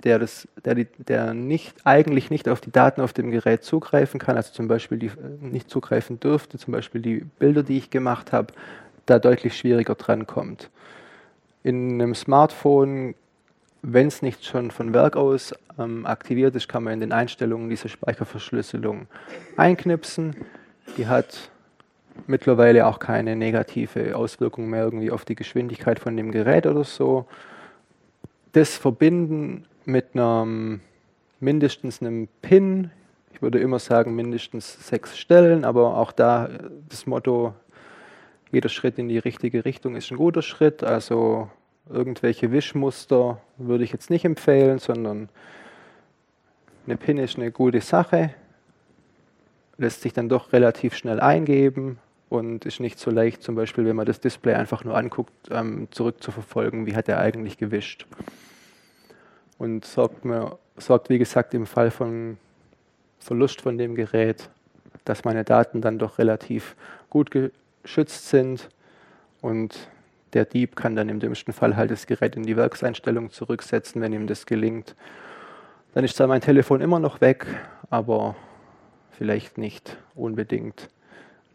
der, 0.04 0.20
das, 0.20 0.48
der, 0.66 0.76
der 0.76 1.34
nicht, 1.34 1.76
eigentlich 1.86 2.30
nicht 2.30 2.50
auf 2.50 2.62
die 2.62 2.72
Daten 2.72 3.02
auf 3.02 3.14
dem 3.14 3.32
Gerät 3.32 3.64
zugreifen 3.64 4.20
kann, 4.20 4.36
also 4.36 4.52
zum 4.52 4.68
Beispiel 4.68 4.98
die, 4.98 5.12
nicht 5.40 5.70
zugreifen 5.70 6.20
dürfte, 6.20 6.58
zum 6.58 6.74
Beispiel 6.74 7.02
die 7.02 7.26
Bilder, 7.40 7.64
die 7.64 7.78
ich 7.78 7.90
gemacht 7.90 8.32
habe, 8.32 8.54
da 9.06 9.20
deutlich 9.20 9.58
schwieriger 9.58 9.96
drankommt. 9.96 10.70
In 11.64 12.02
einem 12.02 12.16
Smartphone, 12.16 13.16
wenn 13.82 14.08
es 14.08 14.22
nicht 14.22 14.46
schon 14.46 14.72
von 14.72 14.94
Werk 14.94 15.16
aus 15.16 15.54
ähm, 15.80 16.06
aktiviert 16.06 16.56
ist, 16.56 16.68
kann 16.68 16.84
man 16.84 16.94
in 16.94 17.00
den 17.00 17.12
Einstellungen 17.12 17.70
diese 17.70 17.90
Speicherverschlüsselung 17.90 19.08
einknipsen. 19.56 20.36
Die 20.98 21.08
hat 21.08 21.50
mittlerweile 22.28 22.86
auch 22.88 23.00
keine 23.00 23.36
negative 23.36 24.16
Auswirkung 24.16 24.70
mehr 24.70 24.84
irgendwie 24.84 25.12
auf 25.12 25.26
die 25.26 25.36
Geschwindigkeit 25.36 26.00
von 26.00 26.16
dem 26.16 26.32
Gerät 26.32 26.66
oder 26.66 26.84
so. 26.84 27.26
Das 28.52 28.78
verbinden 28.78 29.66
mit 29.86 30.14
einem 30.14 30.82
mindestens 31.40 32.02
einem 32.02 32.28
Pin, 32.42 32.92
ich 33.34 33.42
würde 33.42 33.60
immer 33.60 33.80
sagen 33.80 34.16
mindestens 34.16 34.88
sechs 34.88 35.18
Stellen, 35.18 35.66
aber 35.66 35.98
auch 35.98 36.12
da 36.12 36.50
das 36.90 37.06
Motto, 37.06 37.54
jeder 38.52 38.70
Schritt 38.70 39.00
in 39.00 39.10
die 39.10 39.18
richtige 39.18 39.66
Richtung 39.66 39.96
ist 39.96 40.12
ein 40.12 40.18
guter 40.18 40.44
Schritt. 40.44 40.84
Also 40.84 41.50
irgendwelche 41.90 42.52
Wischmuster 42.52 43.42
würde 43.58 43.84
ich 43.84 43.92
jetzt 43.92 44.10
nicht 44.10 44.26
empfehlen, 44.26 44.80
sondern 44.80 45.30
eine 46.86 46.98
PIN 46.98 47.18
ist 47.18 47.38
eine 47.38 47.52
gute 47.52 47.82
Sache, 47.82 48.34
lässt 49.78 50.02
sich 50.02 50.14
dann 50.14 50.30
doch 50.30 50.54
relativ 50.54 50.96
schnell 50.96 51.20
eingeben 51.20 51.98
und 52.30 52.66
ist 52.66 52.80
nicht 52.80 53.00
so 53.00 53.10
leicht, 53.12 53.42
zum 53.42 53.56
Beispiel, 53.56 53.86
wenn 53.86 53.96
man 53.96 54.06
das 54.06 54.20
Display 54.20 54.54
einfach 54.54 54.84
nur 54.84 54.96
anguckt, 54.96 55.34
ähm, 55.50 55.88
zurückzuverfolgen, 55.92 56.86
wie 56.86 56.96
hat 56.96 57.10
er 57.10 57.20
eigentlich 57.20 57.58
gewischt. 57.58 58.06
Und 59.58 59.86
sorgt, 59.86 60.26
mir, 60.26 60.58
sorgt, 60.78 61.10
wie 61.10 61.20
gesagt, 61.20 61.54
im 61.54 61.66
Fall 61.66 61.92
von 61.92 62.38
Verlust 63.20 63.62
von 63.62 63.78
dem 63.78 63.96
Gerät, 63.96 64.50
dass 65.06 65.24
meine 65.24 65.44
Daten 65.44 65.82
dann 65.82 66.00
doch 66.00 66.18
relativ 66.18 66.76
gut 67.10 67.30
geschützt 67.32 68.30
sind 68.30 68.70
und 69.42 69.90
der 70.34 70.46
Dieb 70.46 70.76
kann 70.76 70.96
dann 70.96 71.10
im 71.10 71.20
dümmsten 71.20 71.54
Fall 71.54 71.76
halt 71.76 71.92
das 71.92 72.08
Gerät 72.08 72.36
in 72.36 72.44
die 72.44 72.58
Werkseinstellung 72.58 73.30
zurücksetzen, 73.30 74.02
wenn 74.02 74.14
ihm 74.14 74.28
das 74.28 74.46
gelingt. 74.46 74.96
Dann 75.94 76.04
ist 76.04 76.18
zwar 76.18 76.28
mein 76.28 76.42
Telefon 76.42 76.82
immer 76.82 77.00
noch 77.00 77.22
weg, 77.22 77.46
aber 77.90 78.36
vielleicht 79.12 79.58
nicht 79.58 79.98
unbedingt 80.16 80.90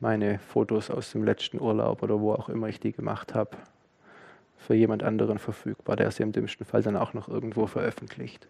meine 0.01 0.39
Fotos 0.39 0.91
aus 0.91 1.11
dem 1.11 1.25
letzten 1.25 1.61
Urlaub 1.61 2.03
oder 2.03 2.21
wo 2.21 2.33
auch 2.33 2.49
immer 2.49 2.69
ich 2.69 2.79
die 2.79 2.93
gemacht 2.93 3.35
habe, 3.35 3.57
für 4.59 4.75
jemand 4.75 5.03
anderen 5.03 5.39
verfügbar, 5.39 5.97
der 5.97 6.11
sie 6.11 6.23
im 6.23 6.33
dümmsten 6.33 6.67
Fall 6.67 6.83
dann 6.83 6.97
auch 6.97 7.15
noch 7.15 7.29
irgendwo 7.29 7.67
veröffentlicht. 7.67 8.47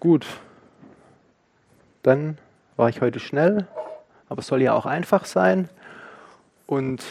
Gut, 0.00 0.26
dann 2.02 2.38
war 2.76 2.88
ich 2.88 3.00
heute 3.00 3.20
schnell, 3.20 3.66
aber 4.28 4.40
es 4.40 4.46
soll 4.46 4.62
ja 4.62 4.74
auch 4.74 4.86
einfach 4.86 5.24
sein. 5.24 5.68
Und 6.66 7.04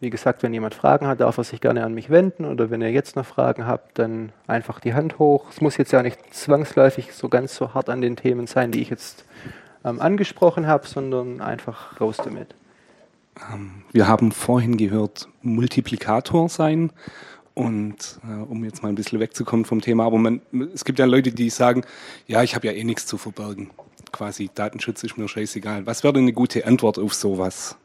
wie 0.00 0.10
gesagt, 0.10 0.42
wenn 0.42 0.52
jemand 0.52 0.74
Fragen 0.74 1.06
hat, 1.06 1.20
darf 1.20 1.38
er 1.38 1.44
sich 1.44 1.60
gerne 1.60 1.84
an 1.84 1.94
mich 1.94 2.10
wenden 2.10 2.44
oder 2.44 2.70
wenn 2.70 2.82
ihr 2.82 2.90
jetzt 2.90 3.16
noch 3.16 3.26
Fragen 3.26 3.66
habt, 3.66 3.98
dann 3.98 4.32
einfach 4.46 4.80
die 4.80 4.94
Hand 4.94 5.18
hoch. 5.18 5.50
Es 5.50 5.60
muss 5.60 5.76
jetzt 5.76 5.92
ja 5.92 6.02
nicht 6.02 6.34
zwangsläufig 6.34 7.14
so 7.14 7.28
ganz 7.28 7.56
so 7.56 7.74
hart 7.74 7.88
an 7.88 8.00
den 8.00 8.16
Themen 8.16 8.46
sein, 8.46 8.70
die 8.70 8.82
ich 8.82 8.90
jetzt 8.90 9.24
ähm, 9.84 10.00
angesprochen 10.00 10.66
habe, 10.66 10.86
sondern 10.86 11.40
einfach 11.40 12.00
raus 12.00 12.18
damit. 12.22 12.54
Ähm, 13.52 13.82
wir 13.92 14.08
haben 14.08 14.32
vorhin 14.32 14.76
gehört, 14.76 15.28
Multiplikator 15.42 16.48
sein. 16.48 16.92
Und 17.54 18.18
äh, 18.28 18.42
um 18.42 18.64
jetzt 18.64 18.82
mal 18.82 18.88
ein 18.88 18.96
bisschen 18.96 19.20
wegzukommen 19.20 19.64
vom 19.64 19.80
Thema, 19.80 20.04
aber 20.04 20.18
man, 20.18 20.40
es 20.74 20.84
gibt 20.84 20.98
ja 20.98 21.04
Leute, 21.04 21.30
die 21.30 21.50
sagen, 21.50 21.84
ja, 22.26 22.42
ich 22.42 22.56
habe 22.56 22.66
ja 22.66 22.72
eh 22.72 22.82
nichts 22.82 23.06
zu 23.06 23.16
verbergen. 23.16 23.70
Quasi 24.10 24.50
Datenschutz 24.52 25.04
ist 25.04 25.16
mir 25.16 25.28
scheißegal. 25.28 25.86
Was 25.86 26.02
wäre 26.02 26.14
denn 26.14 26.24
eine 26.24 26.32
gute 26.32 26.66
Antwort 26.66 26.98
auf 26.98 27.14
sowas? 27.14 27.76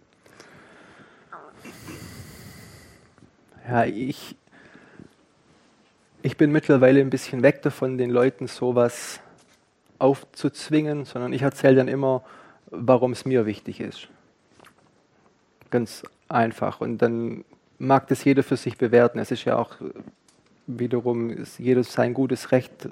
Ja, 3.68 3.86
ich, 3.86 4.36
ich 6.24 6.36
bin 6.36 6.52
mittlerweile 6.52 7.02
ein 7.02 7.12
bisschen 7.12 7.44
weg 7.44 7.62
davon, 7.62 8.00
den 8.00 8.10
Leuten 8.10 8.48
sowas 8.48 9.20
aufzuzwingen, 10.00 11.06
sondern 11.06 11.32
ich 11.32 11.44
erzähle 11.44 11.76
dann 11.76 11.88
immer, 11.88 12.24
warum 12.72 13.12
es 13.12 13.26
mir 13.26 13.46
wichtig 13.46 13.80
ist. 13.82 14.08
Ganz 15.70 16.04
einfach. 16.28 16.82
Und 16.82 17.00
dann 17.00 17.44
mag 17.78 18.08
das 18.08 18.24
jeder 18.24 18.44
für 18.44 18.58
sich 18.58 18.78
bewerten. 18.78 19.20
Es 19.20 19.32
ist 19.32 19.46
ja 19.46 19.58
auch 19.58 19.76
wiederum 20.68 21.32
ist 21.32 21.58
jedes 21.58 21.94
sein 21.94 22.14
gutes 22.14 22.52
Recht, 22.52 22.90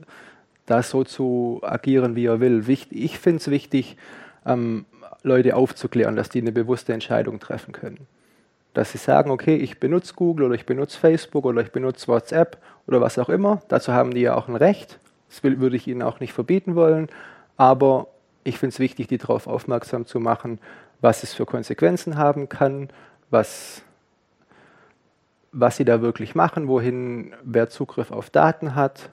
da 0.65 0.82
so 0.82 1.03
zu 1.03 1.59
agieren, 1.63 2.15
wie 2.15 2.25
er 2.25 2.39
will. 2.39 2.63
Ich 2.67 3.19
finde 3.19 3.38
es 3.38 3.49
wichtig, 3.49 3.97
ähm, 4.45 4.86
Leute 5.21 5.55
aufzuklären, 5.55 6.15
dass 6.15 6.30
die 6.30 6.41
eine 6.41 6.51
bewusste 6.51 6.93
Entscheidung 6.93 7.39
treffen 7.39 7.73
können 7.73 8.07
dass 8.78 8.91
sie 8.91 8.99
sagen, 8.99 9.32
okay, 9.32 9.55
ich 9.55 9.80
benutze 9.80 10.13
Google 10.13 10.45
oder 10.45 10.55
ich 10.55 10.67
benutze 10.67 10.99
Facebook 10.99 11.45
oder 11.45 11.61
ich 11.61 11.71
benutze 11.71 12.07
WhatsApp 12.07 12.57
oder 12.86 13.01
was 13.01 13.17
auch 13.17 13.28
immer. 13.28 13.59
Dazu 13.69 13.91
haben 13.91 14.13
die 14.13 14.21
ja 14.21 14.36
auch 14.36 14.47
ein 14.47 14.55
Recht. 14.55 14.99
Das 15.30 15.43
will, 15.43 15.59
würde 15.59 15.75
ich 15.75 15.88
ihnen 15.88 16.03
auch 16.03 16.19
nicht 16.19 16.32
verbieten 16.32 16.75
wollen. 16.75 17.09
Aber 17.57 18.07
ich 18.43 18.59
finde 18.59 18.73
es 18.73 18.80
wichtig, 18.80 19.07
die 19.07 19.17
darauf 19.17 19.47
aufmerksam 19.47 20.05
zu 20.05 20.19
machen, 20.19 20.59
was 21.02 21.24
es 21.24 21.34
für 21.34 21.45
Konsequenzen 21.45 22.18
haben 22.18 22.50
kann, 22.50 22.89
was, 23.30 23.82
was 25.52 25.78
sie 25.78 25.86
da 25.86 26.02
wirklich 26.02 26.36
machen, 26.36 26.68
wohin 26.68 27.34
wer 27.43 27.70
Zugriff 27.70 28.12
auf 28.12 28.30
Daten 28.30 28.76
hat 28.76 29.12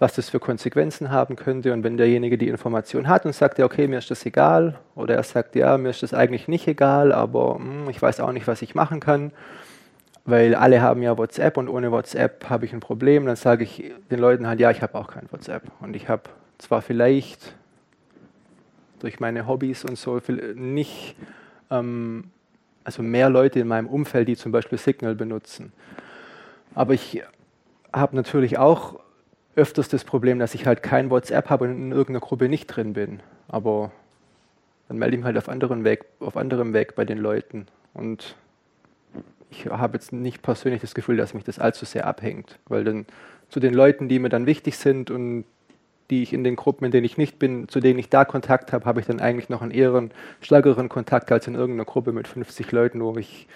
was 0.00 0.14
das 0.14 0.30
für 0.30 0.40
Konsequenzen 0.40 1.10
haben 1.10 1.36
könnte. 1.36 1.72
Und 1.72 1.84
wenn 1.84 1.96
derjenige 1.96 2.38
die 2.38 2.48
Information 2.48 3.06
hat 3.06 3.26
und 3.26 3.34
sagt, 3.34 3.58
ja, 3.58 3.66
okay, 3.66 3.86
mir 3.86 3.98
ist 3.98 4.10
das 4.10 4.24
egal, 4.26 4.78
oder 4.96 5.14
er 5.14 5.22
sagt, 5.22 5.54
ja, 5.54 5.76
mir 5.78 5.90
ist 5.90 6.02
das 6.02 6.14
eigentlich 6.14 6.48
nicht 6.48 6.66
egal, 6.66 7.12
aber 7.12 7.56
hm, 7.56 7.88
ich 7.90 8.00
weiß 8.00 8.20
auch 8.20 8.32
nicht, 8.32 8.48
was 8.48 8.62
ich 8.62 8.74
machen 8.74 8.98
kann, 8.98 9.30
weil 10.24 10.54
alle 10.54 10.80
haben 10.80 11.02
ja 11.02 11.16
WhatsApp 11.16 11.56
und 11.58 11.68
ohne 11.68 11.92
WhatsApp 11.92 12.48
habe 12.48 12.64
ich 12.64 12.72
ein 12.72 12.80
Problem, 12.80 13.26
dann 13.26 13.36
sage 13.36 13.64
ich 13.64 13.92
den 14.10 14.18
Leuten 14.18 14.46
halt, 14.46 14.58
ja, 14.58 14.70
ich 14.70 14.82
habe 14.82 14.94
auch 14.94 15.08
kein 15.08 15.30
WhatsApp. 15.30 15.64
Und 15.80 15.94
ich 15.94 16.08
habe 16.08 16.22
zwar 16.58 16.80
vielleicht 16.80 17.54
durch 19.00 19.20
meine 19.20 19.46
Hobbys 19.46 19.84
und 19.84 19.98
so 19.98 20.20
nicht, 20.54 21.16
ähm, 21.70 22.24
also 22.84 23.02
mehr 23.02 23.28
Leute 23.28 23.60
in 23.60 23.68
meinem 23.68 23.88
Umfeld, 23.88 24.28
die 24.28 24.36
zum 24.36 24.52
Beispiel 24.52 24.78
Signal 24.78 25.14
benutzen. 25.14 25.72
Aber 26.74 26.94
ich 26.94 27.22
habe 27.92 28.16
natürlich 28.16 28.58
auch 28.58 29.00
öfters 29.56 29.88
das 29.88 30.04
Problem, 30.04 30.38
dass 30.38 30.54
ich 30.54 30.66
halt 30.66 30.82
kein 30.82 31.10
WhatsApp 31.10 31.50
habe 31.50 31.64
und 31.64 31.72
in 31.72 31.92
irgendeiner 31.92 32.20
Gruppe 32.20 32.48
nicht 32.48 32.66
drin 32.66 32.92
bin. 32.92 33.20
Aber 33.48 33.90
dann 34.88 34.98
melde 34.98 35.16
ich 35.16 35.20
mich 35.20 35.26
halt 35.26 35.38
auf, 35.38 35.48
anderen 35.48 35.84
Weg, 35.84 36.04
auf 36.20 36.36
anderem 36.36 36.72
Weg 36.72 36.94
bei 36.94 37.04
den 37.04 37.18
Leuten. 37.18 37.66
Und 37.92 38.36
ich 39.50 39.66
habe 39.66 39.94
jetzt 39.94 40.12
nicht 40.12 40.42
persönlich 40.42 40.80
das 40.80 40.94
Gefühl, 40.94 41.16
dass 41.16 41.34
mich 41.34 41.44
das 41.44 41.58
allzu 41.58 41.84
sehr 41.84 42.06
abhängt. 42.06 42.58
Weil 42.66 42.84
dann 42.84 43.06
zu 43.48 43.60
den 43.60 43.74
Leuten, 43.74 44.08
die 44.08 44.18
mir 44.18 44.28
dann 44.28 44.46
wichtig 44.46 44.78
sind 44.78 45.10
und 45.10 45.44
die 46.10 46.22
ich 46.22 46.32
in 46.32 46.44
den 46.44 46.56
Gruppen, 46.56 46.84
in 46.84 46.90
denen 46.90 47.04
ich 47.04 47.16
nicht 47.16 47.38
bin, 47.38 47.68
zu 47.68 47.80
denen 47.80 47.98
ich 47.98 48.08
da 48.08 48.24
Kontakt 48.24 48.72
habe, 48.72 48.84
habe 48.84 49.00
ich 49.00 49.06
dann 49.06 49.20
eigentlich 49.20 49.48
noch 49.48 49.62
einen 49.62 49.70
eher 49.70 50.08
stärkeren 50.40 50.88
Kontakt 50.88 51.30
als 51.32 51.46
in 51.46 51.54
irgendeiner 51.54 51.84
Gruppe 51.84 52.12
mit 52.12 52.28
50 52.28 52.70
Leuten, 52.72 53.00
wo 53.00 53.16
ich 53.16 53.46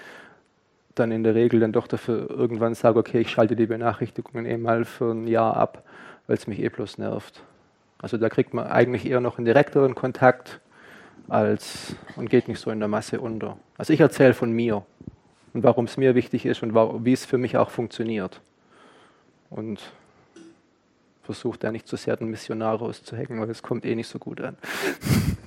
dann 0.95 1.11
in 1.11 1.25
der 1.25 1.35
Regel 1.35 1.61
dann 1.61 1.73
doch 1.73 1.89
dafür 1.89 2.31
irgendwann 2.31 2.75
sage, 2.75 2.99
okay, 2.99 3.21
ich 3.21 3.31
schalte 3.31 3.57
die 3.57 3.67
Benachrichtigungen 3.67 4.47
eh 4.47 4.57
mal 4.57 4.85
für 4.85 5.13
ein 5.13 5.27
Jahr 5.27 5.57
ab, 5.57 5.83
weil 6.27 6.37
es 6.37 6.47
mich 6.47 6.61
eh 6.61 6.69
bloß 6.69 6.99
nervt. 6.99 7.43
Also 7.99 8.17
da 8.17 8.29
kriegt 8.29 8.55
man 8.55 8.67
eigentlich 8.67 9.07
eher 9.07 9.21
noch 9.21 9.39
einen 9.39 9.45
direkteren 9.45 9.95
Kontakt 9.95 10.61
als 11.29 11.97
und 12.17 12.31
geht 12.31 12.49
nicht 12.49 12.61
so 12.61 12.71
in 12.71 12.79
der 12.79 12.89
Masse 12.89 13.21
unter. 13.21 13.57
Also 13.77 13.93
ich 13.93 14.01
erzähle 14.01 14.35
von 14.35 14.53
mir 14.53 14.85
und 15.53 15.65
warum 15.65 15.87
es 15.87 15.97
mir 15.97 16.15
wichtig 16.15 16.47
ist 16.47 16.63
und 16.63 16.75
wie 16.75 17.13
es 17.13 17.25
für 17.25 17.39
mich 17.39 17.57
auch 17.57 17.71
funktioniert. 17.71 18.41
Und 19.51 19.81
versuche 21.25 21.59
da 21.59 21.73
nicht 21.73 21.89
zu 21.89 21.97
sehr 21.97 22.17
den 22.17 22.29
Missionar 22.29 22.77
rauszuhängen, 22.77 23.41
weil 23.41 23.51
es 23.51 23.63
kommt 23.63 23.85
eh 23.85 23.95
nicht 23.95 24.09
so 24.09 24.19
gut 24.19 24.41
an. 24.41 24.57